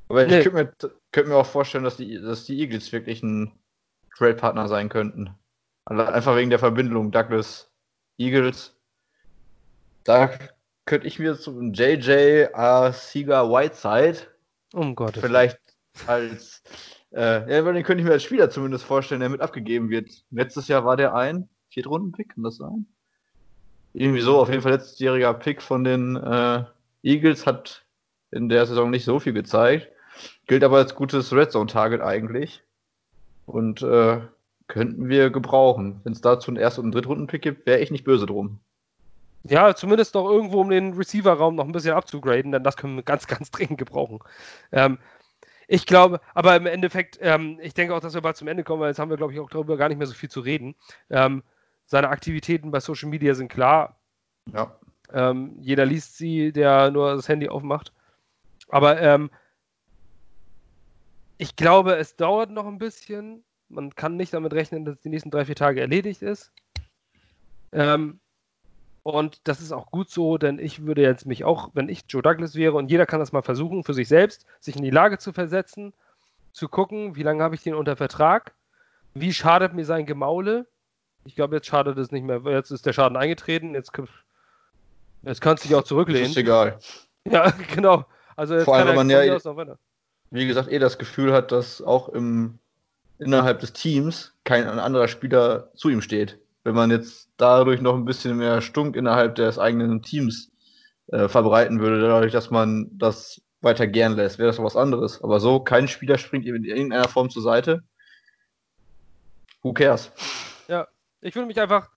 [0.09, 0.39] Aber nee.
[0.39, 3.51] ich könnte mir, könnt mir auch vorstellen, dass die, dass die Eagles wirklich ein
[4.17, 5.33] Trade-Partner sein könnten.
[5.85, 7.71] Einfach wegen der Verbindung Douglas
[8.17, 8.75] Eagles.
[10.03, 10.31] Da
[10.85, 12.47] könnte ich mir zum JJ
[12.91, 14.19] Sieger Whiteside
[14.73, 15.59] um vielleicht
[16.07, 16.61] als
[17.15, 20.09] äh, ja, den könnte ich mir als Spieler zumindest vorstellen, der mit abgegeben wird.
[20.31, 22.85] Letztes Jahr war der ein Viertrunden-Pick, kann das sein?
[23.93, 26.65] Irgendwie so, auf jeden Fall letztjähriger Pick von den äh,
[27.03, 27.85] Eagles hat
[28.31, 29.87] in der Saison nicht so viel gezeigt.
[30.47, 32.63] Gilt aber als gutes Red Zone-Target eigentlich.
[33.45, 34.19] Und äh,
[34.67, 36.01] könnten wir gebrauchen.
[36.03, 38.59] Wenn es dazu einen Erst- und Drittrunden-Pick gibt, wäre ich nicht böse drum.
[39.43, 43.03] Ja, zumindest noch irgendwo, um den Receiver-Raum noch ein bisschen abzugraden, denn das können wir
[43.03, 44.19] ganz, ganz dringend gebrauchen.
[44.71, 44.97] Ähm,
[45.67, 48.81] ich glaube, aber im Endeffekt, ähm, ich denke auch, dass wir bald zum Ende kommen,
[48.81, 50.75] weil jetzt haben wir, glaube ich, auch darüber gar nicht mehr so viel zu reden.
[51.09, 51.43] Ähm,
[51.85, 53.99] seine Aktivitäten bei Social Media sind klar.
[54.53, 54.75] Ja.
[55.13, 57.93] Ähm, jeder liest sie, der nur das Handy aufmacht.
[58.69, 59.29] Aber ähm,
[61.37, 63.43] ich glaube, es dauert noch ein bisschen.
[63.69, 66.51] Man kann nicht damit rechnen, dass die nächsten drei, vier Tage erledigt ist.
[67.71, 68.19] Ähm,
[69.05, 72.23] und das ist auch gut so, denn ich würde jetzt mich auch, wenn ich Joe
[72.23, 75.19] Douglas wäre, und jeder kann das mal versuchen, für sich selbst, sich in die Lage
[75.19, 75.93] zu versetzen,
[76.53, 78.55] zu gucken, wie lange habe ich den unter Vertrag,
[79.13, 80.65] wie schadet mir sein Gemaule.
[81.23, 82.41] Ich glaube, jetzt schadet es nicht mehr.
[82.45, 83.91] Jetzt ist der Schaden eingetreten, jetzt,
[85.21, 86.31] jetzt kannst du dich auch zurücklehnen.
[86.31, 86.79] ist egal.
[87.27, 88.05] Ja, genau.
[88.35, 89.37] Also Vor allem, wenn man ja,
[90.31, 92.57] wie gesagt, eh das Gefühl hat, dass auch im,
[93.19, 98.05] innerhalb des Teams kein anderer Spieler zu ihm steht wenn man jetzt dadurch noch ein
[98.05, 100.51] bisschen mehr Stunk innerhalb des eigenen Teams
[101.07, 105.23] äh, verbreiten würde, dadurch, dass man das weiter gern lässt, wäre das was anderes.
[105.23, 107.83] Aber so, kein Spieler springt in irgendeiner Form zur Seite.
[109.61, 110.11] Who cares?
[110.67, 110.87] Ja,
[111.21, 111.91] ich würde mich einfach,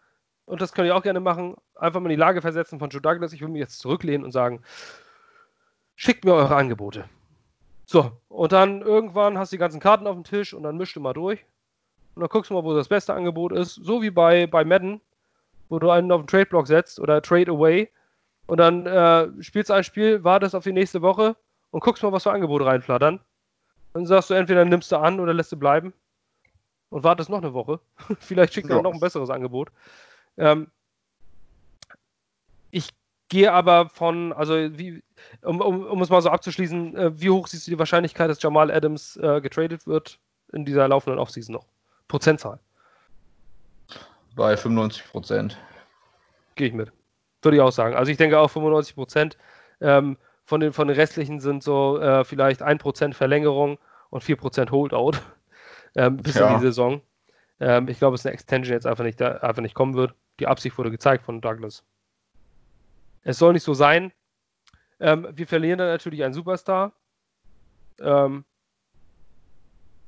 [0.45, 3.01] und das könnt ihr auch gerne machen, einfach mal in die Lage versetzen von Joe
[3.01, 3.33] Douglas.
[3.33, 4.62] Ich würde mich jetzt zurücklehnen und sagen,
[5.97, 7.09] schickt mir eure Angebote.
[7.87, 10.95] So, und dann irgendwann hast du die ganzen Karten auf dem Tisch und dann mischst
[10.95, 11.47] du mal durch
[12.19, 13.77] und dann guckst du mal, wo das beste Angebot ist.
[13.77, 15.01] So wie bei, bei Madden,
[15.69, 17.89] wo du einen auf den Trade-Block setzt oder Trade Away
[18.49, 21.37] und dann äh, spielst du ein Spiel, wartest auf die nächste Woche
[21.71, 23.21] und guckst mal, was für Angebote reinflattern.
[23.93, 25.93] Dann sagst du, entweder nimmst du an oder lässt du bleiben
[26.91, 27.79] und wartest noch eine Woche.
[28.19, 29.71] Vielleicht schickt er noch ein besseres Angebot.
[30.39, 30.73] Ähm,
[32.73, 32.89] ich
[33.29, 35.05] gehe aber von, also wie,
[35.43, 38.43] um, um, um es mal so abzuschließen, äh, wie hoch siehst du die Wahrscheinlichkeit, dass
[38.43, 40.19] Jamal Adams äh, getradet wird
[40.53, 41.66] in dieser laufenden Offseason noch?
[42.09, 42.59] Prozentzahl?
[44.34, 45.59] Bei 95 Prozent.
[46.54, 46.92] Gehe ich mit.
[47.42, 47.94] Würde ich auch sagen.
[47.94, 49.36] Also ich denke auch 95 Prozent.
[49.80, 53.78] Ähm, von, den, von den restlichen sind so äh, vielleicht 1% Verlängerung
[54.11, 55.18] und 4% Holdout
[55.94, 56.48] ähm, bis ja.
[56.48, 57.02] in die Saison.
[57.61, 60.14] Ähm, ich glaube, es ist eine Extension jetzt einfach nicht, da, einfach nicht kommen wird.
[60.40, 61.84] Die Absicht wurde gezeigt von Douglas.
[63.24, 64.12] Es soll nicht so sein.
[65.00, 66.92] Ähm, wir verlieren dann natürlich einen Superstar.
[68.00, 68.44] Ähm,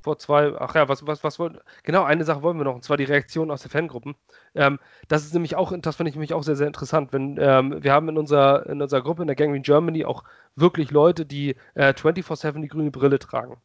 [0.01, 2.83] vor zwei, ach ja, was, was, was wollen, genau, eine Sache wollen wir noch, und
[2.83, 4.15] zwar die Reaktion aus den Fangruppen.
[4.55, 7.83] Ähm, das ist nämlich auch, das finde ich nämlich auch sehr, sehr interessant, wenn, ähm,
[7.83, 10.23] wir haben in unserer, in unserer Gruppe, in der Gangrene Germany, auch
[10.55, 13.57] wirklich Leute, die äh, 24-7 die grüne Brille tragen.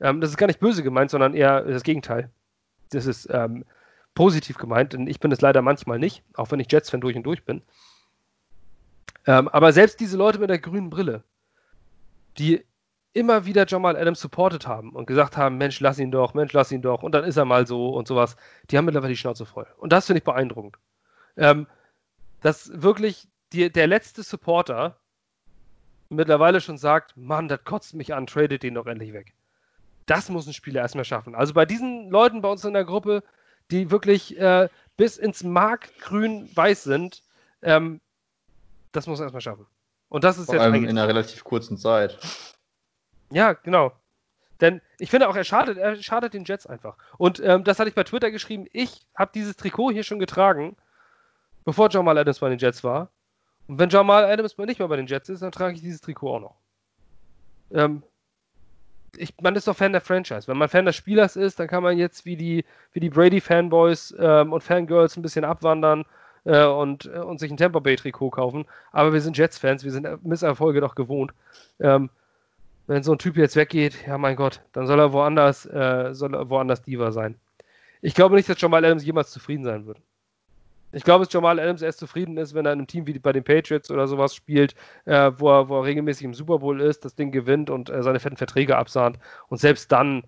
[0.00, 2.30] Ähm, das ist gar nicht böse gemeint, sondern eher das Gegenteil.
[2.90, 3.64] Das ist, ähm,
[4.14, 7.22] positiv gemeint, denn ich bin es leider manchmal nicht, auch wenn ich Jets-Fan durch und
[7.24, 7.62] durch bin.
[9.26, 11.22] Ähm, aber selbst diese Leute mit der grünen Brille,
[12.38, 12.64] die
[13.12, 16.72] immer wieder Jamal Adams supportet haben und gesagt haben, Mensch, lass ihn doch, Mensch, lass
[16.72, 18.36] ihn doch, und dann ist er mal so und sowas,
[18.70, 19.66] die haben mittlerweile die Schnauze voll.
[19.76, 20.76] Und das finde ich beeindruckend.
[21.36, 21.66] Ähm,
[22.40, 24.96] dass wirklich die, der letzte Supporter
[26.08, 29.34] mittlerweile schon sagt, Mann, das kotzt mich an, tradet den doch endlich weg.
[30.06, 31.34] Das muss ein Spieler erstmal schaffen.
[31.34, 33.22] Also bei diesen Leuten bei uns in der Gruppe,
[33.70, 37.22] die wirklich äh, bis ins Mark grün-weiß sind,
[37.62, 38.00] ähm,
[38.92, 39.66] das muss er erstmal schaffen.
[40.08, 42.18] Und das ist Vor jetzt allem in einer relativ kurzen Zeit.
[43.32, 43.92] Ja, genau.
[44.60, 46.96] Denn ich finde auch, er schadet, er schadet den Jets einfach.
[47.18, 48.66] Und ähm, das hatte ich bei Twitter geschrieben.
[48.72, 50.76] Ich habe dieses Trikot hier schon getragen,
[51.64, 53.08] bevor Jamal Adams bei den Jets war.
[53.66, 56.36] Und wenn Jamal Adams nicht mehr bei den Jets ist, dann trage ich dieses Trikot
[56.36, 56.54] auch noch.
[57.72, 58.02] Ähm,
[59.16, 60.46] ich, man ist doch Fan der Franchise.
[60.46, 64.14] Wenn man Fan des Spielers ist, dann kann man jetzt wie die, wie die Brady-Fanboys
[64.18, 66.04] ähm, und Fangirls ein bisschen abwandern
[66.44, 68.64] äh, und, äh, und sich ein Tampa Bay-Trikot kaufen.
[68.92, 71.32] Aber wir sind Jets-Fans, wir sind Misserfolge doch gewohnt.
[71.80, 72.10] Ähm,
[72.92, 76.34] wenn so ein Typ jetzt weggeht, ja mein Gott, dann soll er woanders, äh, soll
[76.34, 77.36] er woanders Diva sein.
[78.02, 79.98] Ich glaube nicht, dass Jamal Adams jemals zufrieden sein wird.
[80.92, 83.32] Ich glaube, dass Jamal Adams erst zufrieden ist, wenn er in einem Team wie bei
[83.32, 84.74] den Patriots oder sowas spielt,
[85.06, 88.02] äh, wo, er, wo er regelmäßig im Super Bowl ist, das Ding gewinnt und äh,
[88.02, 89.18] seine fetten Verträge absahnt.
[89.48, 90.24] Und selbst dann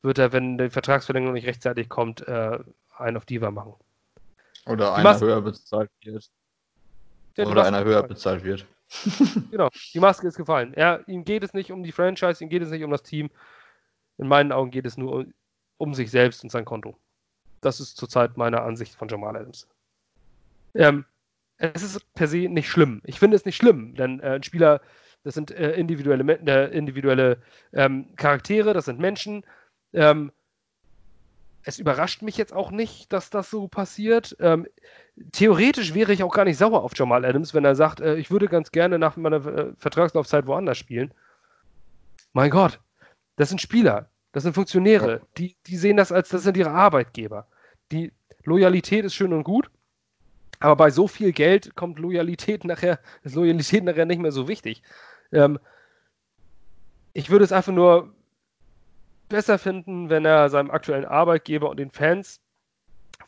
[0.00, 2.58] wird er, wenn die Vertragsverlängerung nicht rechtzeitig kommt, äh,
[2.96, 3.74] einen auf Diva machen.
[4.64, 6.30] Oder die einer Mas höher bezahlt wird.
[7.36, 8.66] Ja, Oder einer höher bezahlt wird.
[9.50, 10.72] genau, die Maske ist gefallen.
[10.74, 13.30] Er, ihm geht es nicht um die Franchise, ihm geht es nicht um das Team.
[14.18, 15.34] In meinen Augen geht es nur um,
[15.76, 16.96] um sich selbst und sein Konto.
[17.60, 19.68] Das ist zurzeit meine Ansicht von Jamal Adams.
[20.74, 21.04] Ähm,
[21.58, 23.00] es ist per se nicht schlimm.
[23.04, 24.80] Ich finde es nicht schlimm, denn äh, ein Spieler,
[25.24, 29.44] das sind äh, individuelle, äh, individuelle ähm, Charaktere, das sind Menschen.
[29.92, 30.32] Ähm,
[31.66, 34.36] es überrascht mich jetzt auch nicht, dass das so passiert.
[34.38, 34.68] Ähm,
[35.32, 38.30] theoretisch wäre ich auch gar nicht sauer auf Jamal Adams, wenn er sagt, äh, ich
[38.30, 41.12] würde ganz gerne nach meiner äh, Vertragslaufzeit woanders spielen.
[42.32, 42.78] Mein Gott,
[43.34, 47.48] das sind Spieler, das sind Funktionäre, die, die sehen das als, das sind ihre Arbeitgeber.
[47.90, 48.12] Die
[48.44, 49.68] Loyalität ist schön und gut,
[50.60, 54.84] aber bei so viel Geld kommt Loyalität nachher, ist Loyalität nachher nicht mehr so wichtig.
[55.32, 55.58] Ähm,
[57.12, 58.14] ich würde es einfach nur
[59.28, 62.40] besser finden, wenn er seinem aktuellen Arbeitgeber und den Fans,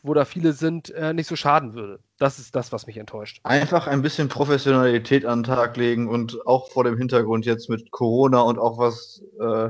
[0.01, 1.99] wo da viele sind, äh, nicht so schaden würde.
[2.17, 3.39] Das ist das, was mich enttäuscht.
[3.43, 7.91] Einfach ein bisschen Professionalität an den Tag legen und auch vor dem Hintergrund jetzt mit
[7.91, 9.69] Corona und auch was äh,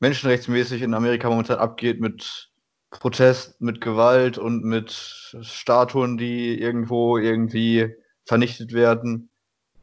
[0.00, 2.50] menschenrechtsmäßig in Amerika momentan abgeht mit
[2.90, 4.92] Protest, mit Gewalt und mit
[5.40, 7.94] Statuen, die irgendwo irgendwie
[8.26, 9.30] vernichtet werden.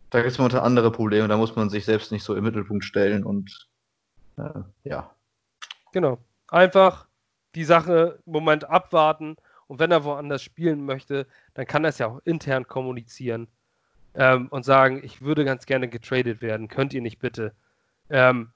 [0.09, 2.83] Da gibt es momentan andere Probleme, da muss man sich selbst nicht so im Mittelpunkt
[2.83, 3.67] stellen und
[4.37, 5.11] äh, ja.
[5.91, 6.19] Genau.
[6.49, 7.07] Einfach
[7.55, 9.37] die Sache im Moment abwarten
[9.67, 13.47] und wenn er woanders spielen möchte, dann kann er es ja auch intern kommunizieren
[14.15, 17.53] ähm, und sagen, ich würde ganz gerne getradet werden, könnt ihr nicht bitte.
[18.09, 18.49] Ähm,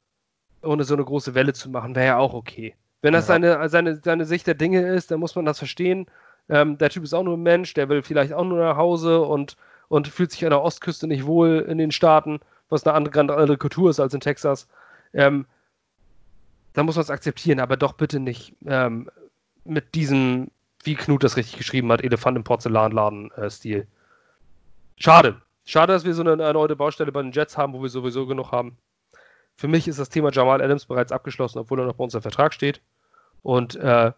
[0.64, 2.76] ohne so eine große Welle zu machen, wäre ja auch okay.
[3.02, 3.34] Wenn das ja.
[3.34, 6.08] seine, seine, seine Sicht der Dinge ist, dann muss man das verstehen.
[6.50, 9.22] Ähm, der Typ ist auch nur ein Mensch, der will vielleicht auch nur nach Hause
[9.22, 9.58] und,
[9.90, 13.58] und fühlt sich an der Ostküste nicht wohl in den Staaten, was eine andere, andere
[13.58, 14.68] Kultur ist als in Texas.
[15.14, 15.46] Ähm,
[16.74, 19.10] dann muss man es akzeptieren, aber doch bitte nicht ähm,
[19.64, 20.50] mit diesem,
[20.84, 23.88] wie Knut das richtig geschrieben hat, Elefant im Porzellanladen-Stil.
[24.98, 25.42] Schade.
[25.66, 28.52] Schade, dass wir so eine erneute Baustelle bei den Jets haben, wo wir sowieso genug
[28.52, 28.78] haben.
[29.56, 32.22] Für mich ist das Thema Jamal Adams bereits abgeschlossen, obwohl er noch bei uns im
[32.22, 32.82] Vertrag steht.
[33.44, 34.12] Und äh,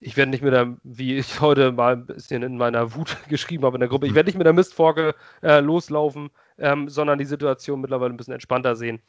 [0.00, 3.64] ich werde nicht mit der, wie ich heute mal ein bisschen in meiner Wut geschrieben
[3.64, 7.24] habe in der Gruppe, ich werde nicht mit der Mistforke äh, loslaufen, ähm, sondern die
[7.24, 9.00] Situation mittlerweile ein bisschen entspannter sehen.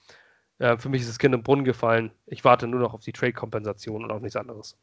[0.59, 2.11] Äh, für mich ist das Kind im Brunnen gefallen.
[2.25, 4.77] Ich warte nur noch auf die Trade-Kompensation und auf nichts anderes.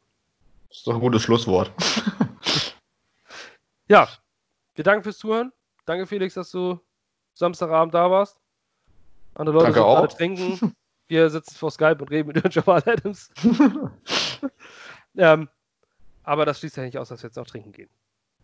[0.69, 1.71] Das ist doch ein gutes Schlusswort.
[3.87, 4.07] ja,
[4.75, 5.51] wir danken fürs Zuhören.
[5.85, 6.79] Danke, Felix, dass du
[7.33, 8.37] Samstagabend da warst.
[9.35, 10.75] Andere Leute sind gerade trinken.
[11.07, 13.29] Wir sitzen vor Skype und reden mit Jamal Adams.
[15.17, 15.49] ähm,
[16.23, 17.89] aber das schließt ja nicht aus, dass wir jetzt noch trinken gehen.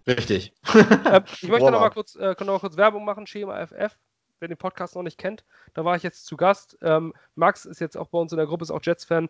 [0.05, 0.51] Richtig.
[0.75, 3.97] ähm, ich möchte noch mal, kurz, äh, noch mal kurz Werbung machen, Schema FF
[4.39, 6.77] wer den Podcast noch nicht kennt, da war ich jetzt zu Gast.
[6.81, 9.29] Ähm, Max ist jetzt auch bei uns in der Gruppe, ist auch Jets-Fan.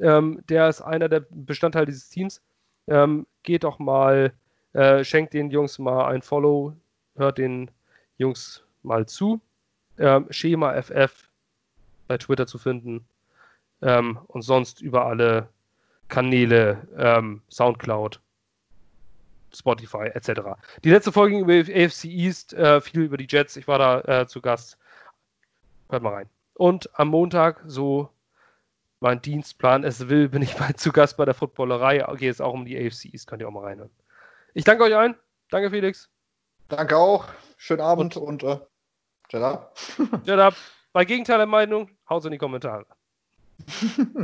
[0.00, 2.42] Ähm, der ist einer der Bestandteile dieses Teams.
[2.86, 4.32] Ähm, geht doch mal,
[4.72, 6.76] äh, schenkt den Jungs mal ein Follow,
[7.16, 7.70] hört den
[8.16, 9.40] Jungs mal zu.
[9.98, 11.28] Ähm, Schema FF
[12.06, 13.06] bei Twitter zu finden
[13.82, 15.48] ähm, und sonst über alle
[16.08, 18.20] Kanäle, ähm, Soundcloud,
[19.54, 20.40] Spotify etc.
[20.84, 23.56] Die letzte Folge ging über AFC East, äh, viel über die Jets.
[23.56, 24.78] Ich war da äh, zu Gast.
[25.88, 26.28] Hört mal rein.
[26.54, 28.10] Und am Montag, so
[29.00, 32.04] mein Dienstplan es will, bin ich mal zu Gast bei der Footballerei.
[32.16, 33.90] Geht es auch um die AFC East, könnt ihr auch mal reinhören.
[34.54, 35.14] Ich danke euch allen.
[35.50, 36.10] Danke, Felix.
[36.68, 37.26] Danke auch.
[37.56, 38.60] Schönen Abend und, und äh,
[39.30, 39.76] Jet up.
[40.24, 40.54] Jet up.
[40.92, 42.86] Bei Gegenteil der Meinung, haut in die Kommentare.